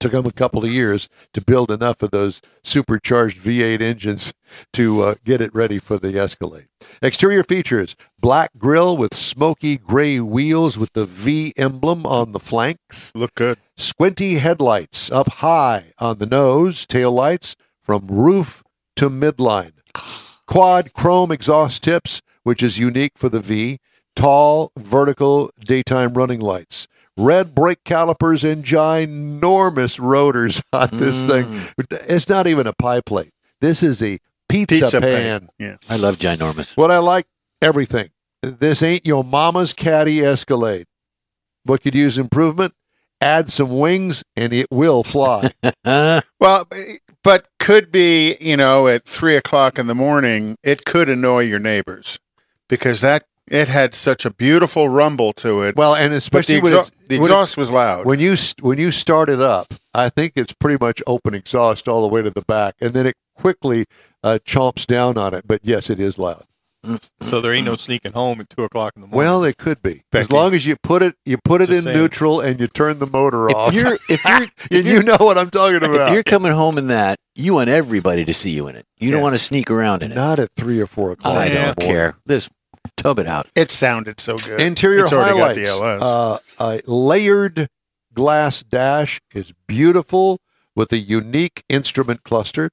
took 0.00 0.12
them 0.12 0.26
a 0.26 0.32
couple 0.32 0.64
of 0.64 0.70
years 0.70 1.08
to 1.34 1.40
build 1.40 1.70
enough 1.70 2.02
of 2.02 2.10
those 2.10 2.40
supercharged 2.64 3.38
V8 3.38 3.80
engines 3.80 4.32
to 4.72 5.02
uh, 5.02 5.14
get 5.24 5.40
it 5.40 5.54
ready 5.54 5.78
for 5.78 5.98
the 5.98 6.18
Escalade. 6.18 6.66
Exterior 7.02 7.44
features: 7.44 7.94
black 8.18 8.50
grille 8.58 8.96
with 8.96 9.14
smoky 9.14 9.76
gray 9.76 10.18
wheels 10.18 10.78
with 10.78 10.94
the 10.94 11.04
V 11.04 11.52
emblem 11.56 12.04
on 12.06 12.32
the 12.32 12.40
flanks 12.40 13.12
Look 13.14 13.34
good. 13.34 13.58
squinty 13.76 14.34
headlights 14.34 15.10
up 15.12 15.28
high 15.34 15.92
on 15.98 16.18
the 16.18 16.26
nose, 16.26 16.86
tail 16.86 17.12
lights 17.12 17.54
from 17.82 18.06
roof 18.08 18.62
to 18.96 19.10
midline. 19.10 19.72
Quad 20.46 20.92
chrome 20.92 21.30
exhaust 21.30 21.84
tips, 21.84 22.22
which 22.42 22.62
is 22.62 22.78
unique 22.78 23.12
for 23.16 23.28
the 23.28 23.40
V. 23.40 23.78
Tall 24.16 24.72
vertical 24.76 25.50
daytime 25.60 26.14
running 26.14 26.40
lights. 26.40 26.88
Red 27.16 27.54
brake 27.54 27.84
calipers 27.84 28.44
and 28.44 28.64
ginormous 28.64 29.98
rotors 30.00 30.62
on 30.72 30.88
this 30.92 31.24
thing. 31.24 31.44
Mm. 31.44 31.72
It's 32.08 32.28
not 32.28 32.46
even 32.46 32.66
a 32.66 32.72
pie 32.72 33.00
plate. 33.00 33.30
This 33.60 33.82
is 33.82 34.02
a 34.02 34.18
pizza, 34.48 34.80
Pizza 34.80 35.00
pan. 35.00 35.40
pan. 35.40 35.48
Yeah. 35.58 35.76
I 35.88 35.96
love 35.96 36.16
ginormous. 36.16 36.76
What 36.76 36.90
I 36.90 36.98
like, 36.98 37.26
everything. 37.60 38.10
This 38.42 38.82
ain't 38.82 39.04
your 39.06 39.22
mama's 39.22 39.74
caddy 39.74 40.20
Escalade. 40.24 40.86
What 41.64 41.82
could 41.82 41.94
use 41.94 42.16
improvement? 42.16 42.72
Add 43.20 43.50
some 43.50 43.78
wings 43.78 44.24
and 44.34 44.52
it 44.52 44.66
will 44.70 45.02
fly. 45.02 45.50
Well, 46.40 46.66
but 47.22 47.48
could 47.58 47.92
be, 47.92 48.36
you 48.40 48.56
know, 48.56 48.88
at 48.88 49.04
three 49.04 49.36
o'clock 49.36 49.78
in 49.78 49.86
the 49.88 49.94
morning, 49.94 50.56
it 50.62 50.86
could 50.86 51.10
annoy 51.10 51.40
your 51.40 51.58
neighbors 51.58 52.18
because 52.66 53.02
that 53.02 53.24
it 53.50 53.68
had 53.68 53.94
such 53.94 54.24
a 54.24 54.30
beautiful 54.32 54.88
rumble 54.88 55.32
to 55.34 55.62
it. 55.62 55.76
well, 55.76 55.94
and 55.94 56.04
but 56.06 56.10
the, 56.12 56.16
especially 56.16 56.60
when, 56.60 56.72
exha- 56.72 56.90
the 57.08 57.18
when, 57.18 57.22
it- 57.22 57.24
exhaust 57.26 57.56
was 57.56 57.70
loud. 57.70 58.06
when 58.06 58.20
you 58.20 58.36
when 58.60 58.78
you 58.78 58.90
start 58.90 59.28
it 59.28 59.40
up, 59.40 59.74
I 59.92 60.08
think 60.08 60.32
it's 60.36 60.52
pretty 60.52 60.78
much 60.82 61.02
open 61.06 61.34
exhaust 61.34 61.88
all 61.88 62.00
the 62.02 62.08
way 62.08 62.22
to 62.22 62.30
the 62.30 62.42
back, 62.42 62.74
and 62.80 62.94
then 62.94 63.06
it 63.06 63.14
quickly 63.36 63.84
uh, 64.22 64.38
chomps 64.46 64.86
down 64.86 65.18
on 65.18 65.34
it. 65.34 65.46
But 65.46 65.60
yes, 65.64 65.90
it 65.90 65.98
is 66.00 66.18
loud. 66.18 66.44
So 67.20 67.42
there 67.42 67.52
ain't 67.52 67.66
no 67.66 67.74
sneaking 67.76 68.12
home 68.12 68.40
at 68.40 68.48
two 68.48 68.64
o'clock 68.64 68.94
in 68.96 69.02
the 69.02 69.08
morning. 69.08 69.18
Well, 69.18 69.44
it 69.44 69.58
could 69.58 69.82
be 69.82 70.00
as 70.14 70.30
long 70.30 70.54
as 70.54 70.64
you 70.64 70.76
put 70.82 71.02
it 71.02 71.14
you 71.26 71.36
put 71.36 71.60
it 71.60 71.66
Just 71.66 71.76
in 71.78 71.84
saying. 71.84 71.96
neutral 71.98 72.40
and 72.40 72.58
you 72.58 72.68
turn 72.68 72.98
the 73.00 73.06
motor 73.06 73.50
off. 73.50 73.74
if 73.74 73.82
you're 73.82 73.98
if 74.08 74.24
you're 74.24 74.42
if 74.42 74.68
and 74.70 74.84
you're, 74.86 74.94
you 74.94 75.02
know 75.02 75.18
what 75.20 75.36
I'm 75.36 75.50
talking 75.50 75.76
about. 75.76 76.08
if 76.08 76.14
you're 76.14 76.22
coming 76.22 76.52
home 76.52 76.78
in 76.78 76.86
that 76.86 77.18
You 77.34 77.52
want 77.52 77.68
everybody 77.68 78.24
to 78.24 78.32
see 78.32 78.48
you 78.50 78.66
in 78.68 78.76
it. 78.76 78.86
You 78.96 79.10
don't 79.10 79.20
want 79.20 79.34
to 79.34 79.38
sneak 79.38 79.70
around 79.70 80.02
in 80.02 80.10
it. 80.12 80.14
Not 80.14 80.38
at 80.38 80.52
three 80.56 80.80
or 80.80 80.86
four 80.86 81.12
o'clock. 81.12 81.34
I 81.36 81.46
in 81.48 81.52
don't 81.52 81.78
morning. 81.80 81.94
care. 81.94 82.16
This 82.24 82.48
tub 82.96 83.18
it 83.18 83.26
out. 83.26 83.48
It 83.54 83.70
sounded 83.70 84.20
so 84.20 84.36
good. 84.36 84.60
Interior 84.60 85.04
it's 85.04 85.12
already 85.12 85.38
highlights. 85.38 85.58
got 85.58 85.64
the 85.64 85.84
LS. 85.84 86.02
Uh, 86.02 86.38
a 86.58 86.90
layered 86.90 87.68
glass 88.12 88.62
dash 88.62 89.20
is 89.34 89.52
beautiful 89.66 90.38
with 90.74 90.92
a 90.92 90.98
unique 90.98 91.62
instrument 91.68 92.22
cluster. 92.22 92.70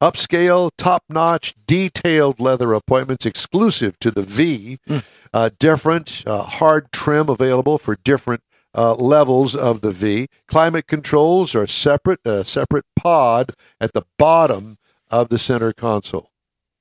Upscale, 0.00 0.70
top 0.76 1.04
notch, 1.08 1.54
detailed 1.66 2.38
leather 2.40 2.72
appointments 2.74 3.24
exclusive 3.24 3.98
to 4.00 4.10
the 4.10 4.22
V. 4.22 4.78
Uh, 5.32 5.50
different 5.58 6.22
uh, 6.26 6.42
hard 6.42 6.92
trim 6.92 7.28
available 7.28 7.78
for 7.78 7.96
different 8.04 8.42
uh, 8.74 8.94
levels 8.94 9.54
of 9.54 9.80
the 9.80 9.90
V. 9.90 10.26
Climate 10.46 10.86
controls 10.86 11.54
are 11.54 11.66
separate, 11.66 12.20
a 12.26 12.44
separate 12.44 12.84
pod 12.94 13.52
at 13.80 13.92
the 13.94 14.02
bottom 14.18 14.76
of 15.10 15.28
the 15.30 15.38
center 15.38 15.72
console. 15.72 16.30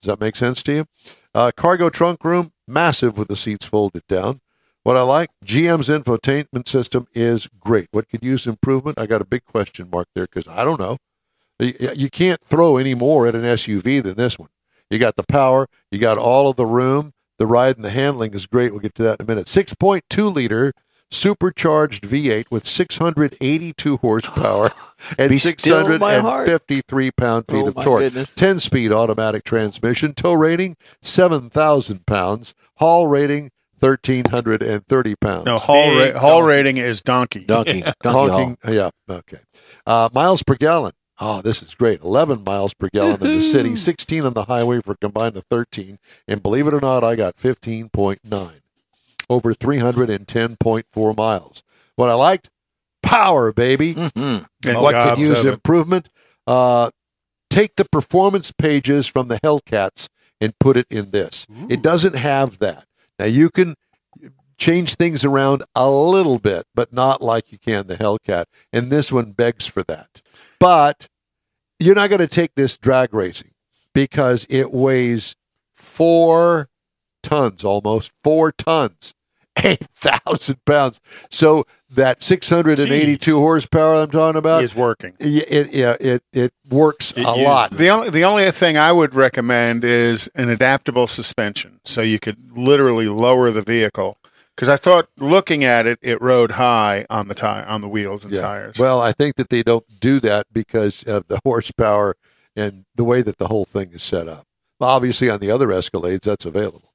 Does 0.02 0.08
that 0.10 0.20
make 0.20 0.36
sense 0.36 0.62
to 0.64 0.74
you? 0.74 0.86
Uh, 1.34 1.52
cargo 1.56 1.90
trunk 1.90 2.24
room, 2.26 2.52
massive 2.67 3.17
with 3.17 3.28
the 3.28 3.36
seats 3.36 3.65
folded 3.65 4.04
down. 4.08 4.41
What 4.84 4.97
I 4.97 5.01
like, 5.01 5.32
GM's 5.43 5.89
infotainment 5.89 6.67
system 6.67 7.08
is 7.13 7.49
great. 7.60 7.88
What 7.91 8.08
could 8.08 8.23
use 8.23 8.45
improvement? 8.45 8.99
I 8.99 9.08
got 9.08 9.21
a 9.21 9.25
big 9.25 9.43
question 9.45 9.89
mark 9.91 10.08
there 10.13 10.25
because 10.25 10.47
I 10.47 10.63
don't 10.63 10.80
know. 10.80 10.97
You 11.60 12.10
can't 12.10 12.41
throw 12.41 12.78
any 12.78 12.93
more 12.93 13.25
at 13.28 13.34
an 13.34 13.41
SUV 13.41 14.04
than 14.04 14.15
this 14.15 14.38
one. 14.38 14.49
You 14.89 14.99
got 14.99 15.15
the 15.15 15.23
power, 15.23 15.67
you 15.89 15.97
got 15.97 16.17
all 16.17 16.49
of 16.49 16.58
the 16.58 16.65
room, 16.65 17.13
the 17.39 17.47
ride 17.47 17.78
and 17.78 17.84
the 17.84 17.89
handling 17.89 18.34
is 18.34 18.45
great. 18.45 18.71
We'll 18.71 18.82
get 18.82 18.93
to 18.95 19.04
that 19.04 19.19
in 19.19 19.25
a 19.25 19.28
minute. 19.28 19.47
6.2 19.47 20.34
liter 20.34 20.73
supercharged 21.12 22.04
V8 22.04 22.46
with 22.50 22.65
682 22.68 23.98
horsepower 23.98 24.72
and 25.18 25.30
Be 25.30 25.38
still, 25.38 25.98
my 25.98 26.15
heart. 26.18 26.48
653 26.48 27.12
pound 27.12 27.46
feet 27.48 27.63
Oh, 27.63 27.68
of 27.68 27.76
torque. 27.76 28.00
goodness. 28.02 28.34
10 28.34 28.60
speed 28.60 28.91
automatic 28.91 29.44
transmission, 29.44 30.13
tow 30.13 30.34
rating 30.34 30.76
7,000 31.02 32.06
pounds, 32.06 32.54
haul 32.78 33.08
rating 33.08 33.52
1,330 33.80 35.15
pounds. 35.15 35.46
no, 35.46 35.58
Hall, 35.60 35.98
Big 36.00 36.13
ra- 36.15 36.20
Hall 36.20 36.39
donkey. 36.39 36.48
rating 36.56 36.78
is 36.78 37.02
donkey. 37.02 37.46
Donkey. 37.46 37.82
Donkey 38.04 38.10
Hall. 38.10 38.30
Honking, 38.30 38.74
yeah, 38.74 38.89
okay. 39.10 39.39
Uh, 39.86 40.10
miles 40.13 40.44
per 40.44 40.56
gallon. 40.56 40.94
Oh, 41.20 41.41
this 41.41 41.62
is 41.63 41.76
great. 41.76 42.02
11 42.02 42.44
miles 42.44 42.74
per 42.74 42.88
gallon 42.94 43.22
in 43.22 43.38
the 43.38 43.41
city, 43.41 43.76
16 43.78 44.26
on 44.26 44.34
the 44.34 44.46
highway 44.46 44.82
for 44.82 44.96
combined 44.96 45.38
of 45.38 45.46
13. 45.50 45.98
And 46.28 46.41
believe 46.41 46.68
it 46.68 46.74
or 46.74 46.82
not, 46.82 47.04
I 47.04 47.15
got 47.15 47.36
15.9 47.38 48.20
over 49.30 49.54
310.4 49.54 51.16
miles. 51.18 51.64
What 51.96 52.10
I 52.10 52.14
liked, 52.14 52.50
power, 53.04 53.52
baby. 53.54 53.94
Mhm. 53.96 54.46
And 54.68 54.82
what 54.82 54.92
gobs 54.94 55.20
could 55.20 55.28
use 55.28 55.44
improvement? 55.54 56.10
Uh, 56.48 56.90
take 57.50 57.76
the 57.76 57.86
performance 57.86 58.52
pages 58.52 59.08
from 59.08 59.28
the 59.28 59.40
Hellcats 59.42 60.08
and 60.42 60.58
put 60.60 60.78
it 60.78 60.88
in 60.90 61.12
this. 61.12 61.48
It 61.70 61.82
doesn't 61.82 62.16
have 62.16 62.60
that. 62.60 62.86
Now 63.18 63.26
you 63.26 63.50
can 63.50 63.76
change 64.58 64.96
things 64.96 65.24
around 65.24 65.64
a 65.76 65.90
little 65.90 66.40
bit, 66.40 66.66
but 66.74 66.92
not 66.94 67.22
like 67.22 67.52
you 67.52 67.58
can 67.58 67.88
the 67.88 67.98
Hellcat. 67.98 68.46
And 68.74 68.92
this 68.92 69.12
one 69.12 69.32
begs 69.32 69.68
for 69.68 69.84
that. 69.84 70.22
But 70.60 71.08
you're 71.80 71.96
not 71.96 72.10
going 72.10 72.20
to 72.20 72.28
take 72.28 72.56
this 72.56 72.78
drag 72.78 73.14
racing 73.14 73.52
because 73.94 74.46
it 74.50 74.72
weighs 74.72 75.36
four 75.74 76.70
tons, 77.26 77.64
almost 77.64 78.12
four 78.24 78.52
tons, 78.52 79.14
8,000 79.64 80.64
pounds. 80.66 81.00
So 81.30 81.66
that 81.90 82.22
682 82.24 83.38
horsepower 83.40 83.96
I'm 84.04 84.12
talking 84.12 84.38
about, 84.38 84.64
is 84.64 84.76
working. 84.76 85.14
yeah, 85.20 85.44
it, 85.48 85.74
yeah, 85.74 85.96
it, 86.00 86.24
it 86.34 86.54
works 86.70 87.12
It 87.12 87.26
a 87.26 87.30
uses 87.30 87.44
lot. 87.44 87.72
The 87.72 87.90
only 87.90 88.10
the 88.10 88.24
only 88.24 88.50
thing 88.52 88.78
I 88.78 88.92
would 88.92 89.14
recommend 89.16 89.84
is 89.84 90.30
an 90.36 90.50
adaptable 90.50 91.08
suspension, 91.08 91.80
so 91.86 92.02
you 92.02 92.20
could 92.20 92.52
literally 92.58 93.08
lower 93.08 93.52
the 93.52 93.62
vehicle. 93.62 94.18
Because 94.56 94.70
I 94.70 94.78
thought 94.78 95.10
looking 95.18 95.66
at 95.66 95.86
it, 95.86 96.00
it 96.02 96.22
rode 96.22 96.52
high 96.52 97.06
on 97.10 97.28
the 97.28 97.36
tire 97.36 97.66
on 97.66 97.82
the 97.82 97.90
wheels 97.90 98.24
and 98.24 98.34
tires. 98.34 98.80
Well, 98.80 99.02
I 99.02 99.12
think 99.12 99.36
that 99.36 99.50
they 99.50 99.64
don't 99.64 99.86
do 100.00 100.22
that 100.22 100.48
because 100.52 101.04
of 101.04 101.28
the 101.28 101.40
horsepower 101.44 102.16
and 102.56 102.86
the 102.96 103.04
way 103.04 103.22
that 103.22 103.38
the 103.38 103.48
whole 103.50 103.66
thing 103.66 103.92
is 103.92 104.02
set 104.02 104.30
up. 104.30 104.46
Obviously, 104.80 105.30
on 105.30 105.40
the 105.40 105.52
other 105.52 105.68
Escalades, 105.68 106.22
that's 106.22 106.46
available. 106.46 106.94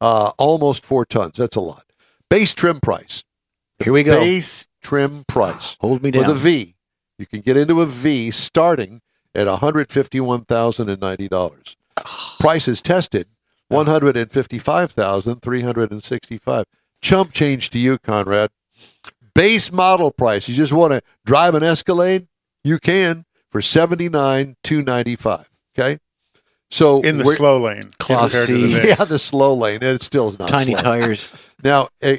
Uh, 0.00 0.32
almost 0.38 0.84
four 0.84 1.04
tons. 1.04 1.36
That's 1.36 1.56
a 1.56 1.60
lot. 1.60 1.84
Base 2.28 2.54
trim 2.54 2.80
price. 2.80 3.24
Here 3.82 3.92
we 3.92 4.02
go. 4.02 4.18
Base 4.18 4.66
trim 4.82 5.24
price 5.28 5.76
Hold 5.80 6.02
me 6.02 6.10
for 6.10 6.20
down. 6.20 6.28
the 6.28 6.34
V. 6.34 6.74
You 7.18 7.26
can 7.26 7.40
get 7.40 7.56
into 7.56 7.82
a 7.82 7.86
V 7.86 8.30
starting 8.30 9.02
at 9.34 9.46
one 9.46 9.58
hundred 9.58 9.90
fifty-one 9.90 10.44
thousand 10.44 10.88
and 10.88 11.00
ninety 11.00 11.28
dollars. 11.28 11.76
Price 12.40 12.66
is 12.66 12.80
tested 12.80 13.26
one 13.68 13.86
hundred 13.86 14.16
and 14.16 14.30
fifty-five 14.32 14.90
thousand 14.90 15.42
three 15.42 15.60
hundred 15.60 15.92
and 15.92 16.02
sixty-five. 16.02 16.64
Chump 17.02 17.32
change 17.32 17.68
to 17.70 17.78
you, 17.78 17.98
Conrad. 17.98 18.50
Base 19.34 19.70
model 19.70 20.10
price. 20.10 20.48
You 20.48 20.54
just 20.54 20.72
want 20.72 20.92
to 20.92 21.02
drive 21.24 21.54
an 21.54 21.62
Escalade? 21.62 22.26
You 22.64 22.78
can 22.78 23.24
for 23.50 23.60
seventy-nine 23.60 24.56
two 24.62 24.82
ninety-five. 24.82 25.48
Okay, 25.78 25.98
so 26.70 27.00
in 27.02 27.18
the 27.18 27.24
slow 27.24 27.60
lane 27.60 27.90
Class 27.98 28.32
the 28.32 28.46
C. 28.46 28.88
yeah, 28.88 28.94
the 29.04 29.18
slow 29.18 29.54
lane, 29.54 29.76
and 29.82 29.94
it's 29.96 30.06
still 30.06 30.30
not 30.38 30.48
Tiny 30.48 30.72
slow. 30.72 30.82
tires. 30.82 31.52
Now, 31.62 31.88
eh, 32.00 32.18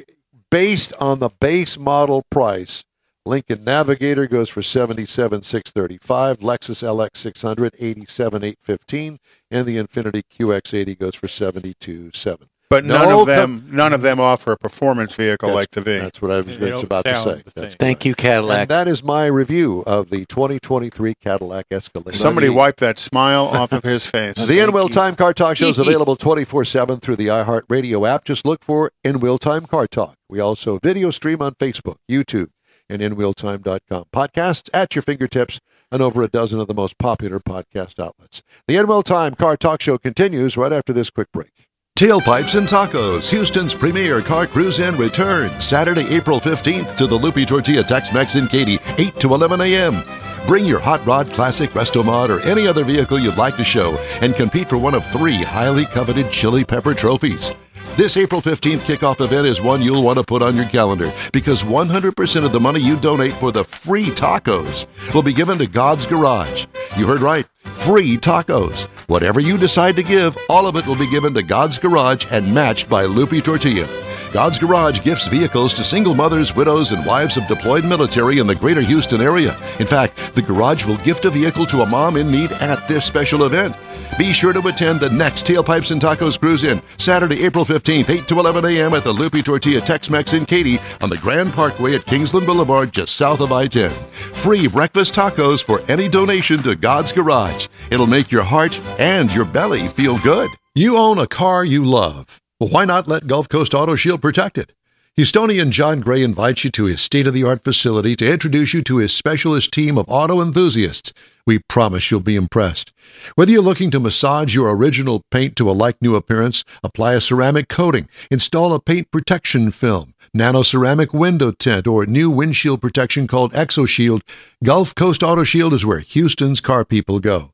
based 0.50 0.92
on 1.00 1.18
the 1.18 1.30
base 1.40 1.78
model 1.78 2.24
price, 2.30 2.84
Lincoln 3.24 3.64
Navigator 3.64 4.26
goes 4.26 4.48
for 4.48 4.62
seventy-seven 4.62 5.42
six 5.42 5.70
thirty-five, 5.70 6.38
Lexus 6.40 6.82
LX 6.82 7.16
six 7.16 7.42
hundred 7.42 7.74
eighty-seven 7.78 8.42
eight 8.44 8.58
fifteen, 8.60 9.18
and 9.50 9.66
the 9.66 9.76
Infiniti 9.76 10.22
QX80 10.32 10.98
goes 10.98 11.14
for 11.14 11.28
seventy-two 11.28 12.10
seven. 12.14 12.48
But 12.72 12.86
No, 12.86 12.96
none 12.96 13.12
of 13.12 13.26
the- 13.26 13.34
them 13.34 13.64
none 13.70 13.92
of 13.92 14.00
them 14.00 14.18
offer 14.18 14.52
a 14.52 14.56
performance 14.56 15.14
vehicle 15.14 15.48
That's- 15.48 15.62
like 15.62 15.70
the 15.72 15.82
V. 15.82 15.98
That's 15.98 16.22
what 16.22 16.30
I 16.30 16.40
was 16.40 16.58
They 16.58 16.70
just 16.70 16.84
about 16.84 17.04
to 17.04 17.16
say. 17.16 17.42
That's. 17.54 17.74
Thank 17.74 18.06
you, 18.06 18.14
Cadillac. 18.14 18.60
And 18.60 18.68
that 18.70 18.88
is 18.88 19.04
my 19.04 19.26
review 19.26 19.82
of 19.86 20.08
the 20.08 20.24
2023 20.24 21.12
Cadillac 21.22 21.66
Escalade. 21.70 22.14
Somebody 22.14 22.46
The- 22.46 22.54
wipe 22.54 22.78
that 22.78 22.98
smile 22.98 23.44
off 23.44 23.72
of 23.72 23.84
his 23.84 24.06
face. 24.06 24.36
The 24.36 24.58
In 24.60 24.72
Wheel 24.72 24.88
Time 24.88 25.16
Car 25.16 25.34
Talk 25.34 25.58
Show 25.58 25.68
is 25.68 25.78
available 25.78 26.16
24 26.16 26.64
7 26.64 26.98
through 26.98 27.16
the 27.16 27.26
iHeartRadio 27.26 28.08
app. 28.08 28.24
Just 28.24 28.46
look 28.46 28.64
for 28.64 28.90
In 29.04 29.20
Wheel 29.20 29.36
Time 29.36 29.66
Car 29.66 29.86
Talk. 29.86 30.14
We 30.30 30.40
also 30.40 30.78
video 30.82 31.10
stream 31.10 31.42
on 31.42 31.52
Facebook, 31.56 31.96
YouTube, 32.10 32.46
and 32.88 33.02
InWheelTime.com. 33.02 34.04
Podcasts 34.16 34.70
at 34.72 34.94
your 34.94 35.02
fingertips 35.02 35.60
and 35.90 36.00
over 36.00 36.22
a 36.22 36.28
dozen 36.28 36.58
of 36.58 36.68
the 36.68 36.74
most 36.74 36.96
popular 36.96 37.38
podcast 37.38 38.02
outlets. 38.02 38.42
The 38.66 38.76
In 38.78 38.86
Wheel 38.86 39.02
Time 39.02 39.34
Car 39.34 39.58
Talk 39.58 39.82
Show 39.82 39.98
continues 39.98 40.56
right 40.56 40.72
after 40.72 40.94
this 40.94 41.10
quick 41.10 41.28
break. 41.34 41.68
Tailpipes 42.02 42.58
and 42.58 42.66
Tacos, 42.66 43.30
Houston's 43.30 43.76
premier 43.76 44.20
car 44.20 44.44
cruise 44.44 44.80
in 44.80 44.96
returns 44.96 45.64
Saturday, 45.64 46.04
April 46.12 46.40
15th 46.40 46.96
to 46.96 47.06
the 47.06 47.14
Lupe 47.14 47.46
Tortilla 47.46 47.84
Tex-Mex 47.84 48.34
in 48.34 48.48
Katy, 48.48 48.80
8 48.98 49.14
to 49.20 49.32
11 49.32 49.60
a.m. 49.60 50.02
Bring 50.44 50.66
your 50.66 50.80
Hot 50.80 51.06
Rod 51.06 51.32
Classic 51.32 51.70
Resto 51.70 52.04
Mod 52.04 52.28
or 52.28 52.40
any 52.40 52.66
other 52.66 52.82
vehicle 52.82 53.20
you'd 53.20 53.38
like 53.38 53.56
to 53.56 53.62
show 53.62 53.96
and 54.20 54.34
compete 54.34 54.68
for 54.68 54.78
one 54.78 54.96
of 54.96 55.06
three 55.12 55.44
highly 55.44 55.84
coveted 55.84 56.28
Chili 56.32 56.64
Pepper 56.64 56.92
trophies. 56.92 57.54
This 57.94 58.16
April 58.16 58.40
15th 58.40 58.78
kickoff 58.78 59.22
event 59.22 59.46
is 59.46 59.60
one 59.60 59.82
you'll 59.82 60.02
want 60.02 60.16
to 60.16 60.24
put 60.24 60.40
on 60.40 60.56
your 60.56 60.64
calendar 60.64 61.12
because 61.30 61.62
100% 61.62 62.44
of 62.44 62.50
the 62.50 62.58
money 62.58 62.80
you 62.80 62.98
donate 62.98 63.34
for 63.34 63.52
the 63.52 63.64
free 63.64 64.06
tacos 64.06 64.86
will 65.14 65.22
be 65.22 65.34
given 65.34 65.58
to 65.58 65.66
God's 65.66 66.06
Garage. 66.06 66.64
You 66.96 67.06
heard 67.06 67.20
right. 67.20 67.46
Free 67.62 68.16
tacos. 68.16 68.86
Whatever 69.08 69.40
you 69.40 69.58
decide 69.58 69.96
to 69.96 70.02
give, 70.02 70.38
all 70.48 70.66
of 70.66 70.76
it 70.76 70.86
will 70.86 70.96
be 70.96 71.10
given 71.10 71.34
to 71.34 71.42
God's 71.42 71.76
Garage 71.76 72.24
and 72.30 72.54
matched 72.54 72.88
by 72.88 73.04
Lupe 73.04 73.44
Tortilla. 73.44 73.86
God's 74.32 74.58
Garage 74.58 75.02
gifts 75.02 75.26
vehicles 75.26 75.74
to 75.74 75.84
single 75.84 76.14
mothers, 76.14 76.56
widows, 76.56 76.92
and 76.92 77.04
wives 77.04 77.36
of 77.36 77.46
deployed 77.46 77.84
military 77.84 78.38
in 78.38 78.46
the 78.46 78.54
greater 78.54 78.80
Houston 78.80 79.20
area. 79.20 79.54
In 79.78 79.86
fact, 79.86 80.16
the 80.34 80.40
garage 80.40 80.86
will 80.86 80.96
gift 80.98 81.26
a 81.26 81.30
vehicle 81.30 81.66
to 81.66 81.82
a 81.82 81.86
mom 81.86 82.16
in 82.16 82.30
need 82.30 82.52
at 82.52 82.88
this 82.88 83.04
special 83.04 83.44
event. 83.44 83.76
Be 84.18 84.32
sure 84.32 84.52
to 84.52 84.68
attend 84.68 85.00
the 85.00 85.08
next 85.08 85.46
Tailpipes 85.46 85.90
and 85.90 86.00
Tacos 86.00 86.38
Cruise 86.38 86.64
In, 86.64 86.82
Saturday, 86.98 87.44
April 87.44 87.64
15th, 87.64 88.10
8 88.10 88.28
to 88.28 88.38
11 88.38 88.64
a.m. 88.66 88.92
at 88.92 89.04
the 89.04 89.12
Lupe 89.12 89.42
Tortilla 89.42 89.80
Tex-Mex 89.80 90.34
in 90.34 90.44
Katy 90.44 90.78
on 91.00 91.08
the 91.08 91.16
Grand 91.16 91.52
Parkway 91.52 91.94
at 91.94 92.04
Kingsland 92.04 92.46
Boulevard, 92.46 92.92
just 92.92 93.16
south 93.16 93.40
of 93.40 93.52
I-10. 93.52 93.90
Free 93.90 94.66
breakfast 94.66 95.14
tacos 95.14 95.64
for 95.64 95.80
any 95.90 96.08
donation 96.08 96.62
to 96.62 96.76
God's 96.76 97.10
Garage. 97.10 97.68
It'll 97.90 98.06
make 98.06 98.30
your 98.30 98.42
heart 98.42 98.78
and 98.98 99.32
your 99.32 99.46
belly 99.46 99.88
feel 99.88 100.18
good. 100.18 100.50
You 100.74 100.98
own 100.98 101.18
a 101.18 101.26
car 101.26 101.64
you 101.64 101.84
love. 101.84 102.40
Why 102.58 102.84
not 102.84 103.08
let 103.08 103.26
Gulf 103.26 103.48
Coast 103.48 103.74
Auto 103.74 103.96
Shield 103.96 104.20
protect 104.20 104.58
it? 104.58 104.72
Houstonian 105.18 105.68
John 105.68 106.00
Gray 106.00 106.22
invites 106.22 106.64
you 106.64 106.70
to 106.70 106.84
his 106.84 107.02
state 107.02 107.26
of 107.26 107.34
the 107.34 107.44
art 107.44 107.62
facility 107.62 108.16
to 108.16 108.32
introduce 108.32 108.72
you 108.72 108.80
to 108.84 108.96
his 108.96 109.12
specialist 109.12 109.70
team 109.70 109.98
of 109.98 110.06
auto 110.08 110.40
enthusiasts. 110.40 111.12
We 111.46 111.58
promise 111.58 112.10
you'll 112.10 112.20
be 112.20 112.34
impressed. 112.34 112.94
Whether 113.34 113.52
you're 113.52 113.60
looking 113.60 113.90
to 113.90 114.00
massage 114.00 114.54
your 114.54 114.74
original 114.74 115.22
paint 115.30 115.54
to 115.56 115.68
a 115.68 115.72
like 115.72 116.00
new 116.00 116.16
appearance, 116.16 116.64
apply 116.82 117.12
a 117.12 117.20
ceramic 117.20 117.68
coating, 117.68 118.08
install 118.30 118.72
a 118.72 118.80
paint 118.80 119.10
protection 119.10 119.70
film, 119.70 120.14
nano 120.32 120.62
ceramic 120.62 121.12
window 121.12 121.50
tint, 121.50 121.86
or 121.86 122.06
new 122.06 122.30
windshield 122.30 122.80
protection 122.80 123.26
called 123.26 123.52
ExoShield, 123.52 124.22
Gulf 124.64 124.94
Coast 124.94 125.22
Auto 125.22 125.44
Shield 125.44 125.74
is 125.74 125.84
where 125.84 126.00
Houston's 126.00 126.62
car 126.62 126.86
people 126.86 127.20
go. 127.20 127.52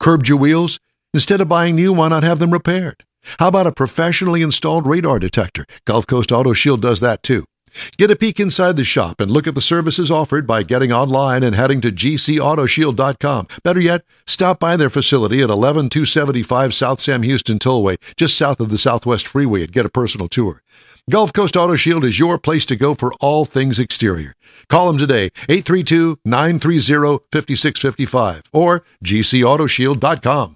Curbed 0.00 0.28
your 0.28 0.38
wheels? 0.38 0.80
Instead 1.14 1.40
of 1.40 1.46
buying 1.46 1.76
new, 1.76 1.92
why 1.92 2.08
not 2.08 2.24
have 2.24 2.40
them 2.40 2.52
repaired? 2.52 3.04
How 3.38 3.48
about 3.48 3.66
a 3.66 3.72
professionally 3.72 4.42
installed 4.42 4.86
radar 4.86 5.18
detector? 5.18 5.66
Gulf 5.84 6.06
Coast 6.06 6.32
Auto 6.32 6.52
Shield 6.52 6.82
does 6.82 7.00
that 7.00 7.22
too. 7.22 7.44
Get 7.98 8.10
a 8.10 8.16
peek 8.16 8.40
inside 8.40 8.76
the 8.76 8.84
shop 8.84 9.20
and 9.20 9.30
look 9.30 9.46
at 9.46 9.54
the 9.54 9.60
services 9.60 10.10
offered 10.10 10.46
by 10.46 10.62
getting 10.62 10.92
online 10.92 11.42
and 11.42 11.54
heading 11.54 11.82
to 11.82 11.92
gcautoshield.com. 11.92 13.48
Better 13.62 13.80
yet, 13.80 14.02
stop 14.26 14.58
by 14.58 14.76
their 14.76 14.90
facility 14.90 15.42
at 15.42 15.50
11275 15.50 16.74
South 16.74 17.00
Sam 17.00 17.22
Houston 17.22 17.58
Tollway, 17.58 17.98
just 18.16 18.36
south 18.36 18.60
of 18.60 18.70
the 18.70 18.78
Southwest 18.78 19.28
Freeway, 19.28 19.64
and 19.64 19.72
get 19.72 19.86
a 19.86 19.90
personal 19.90 20.28
tour. 20.28 20.62
Gulf 21.08 21.32
Coast 21.32 21.56
Auto 21.56 21.76
Shield 21.76 22.04
is 22.04 22.18
your 22.18 22.36
place 22.36 22.66
to 22.66 22.74
go 22.74 22.92
for 22.94 23.12
all 23.20 23.44
things 23.44 23.78
exterior. 23.78 24.34
Call 24.68 24.88
them 24.88 24.98
today, 24.98 25.30
832-930-5655 25.48 28.42
or 28.52 28.82
gcautoshield.com. 29.04 30.55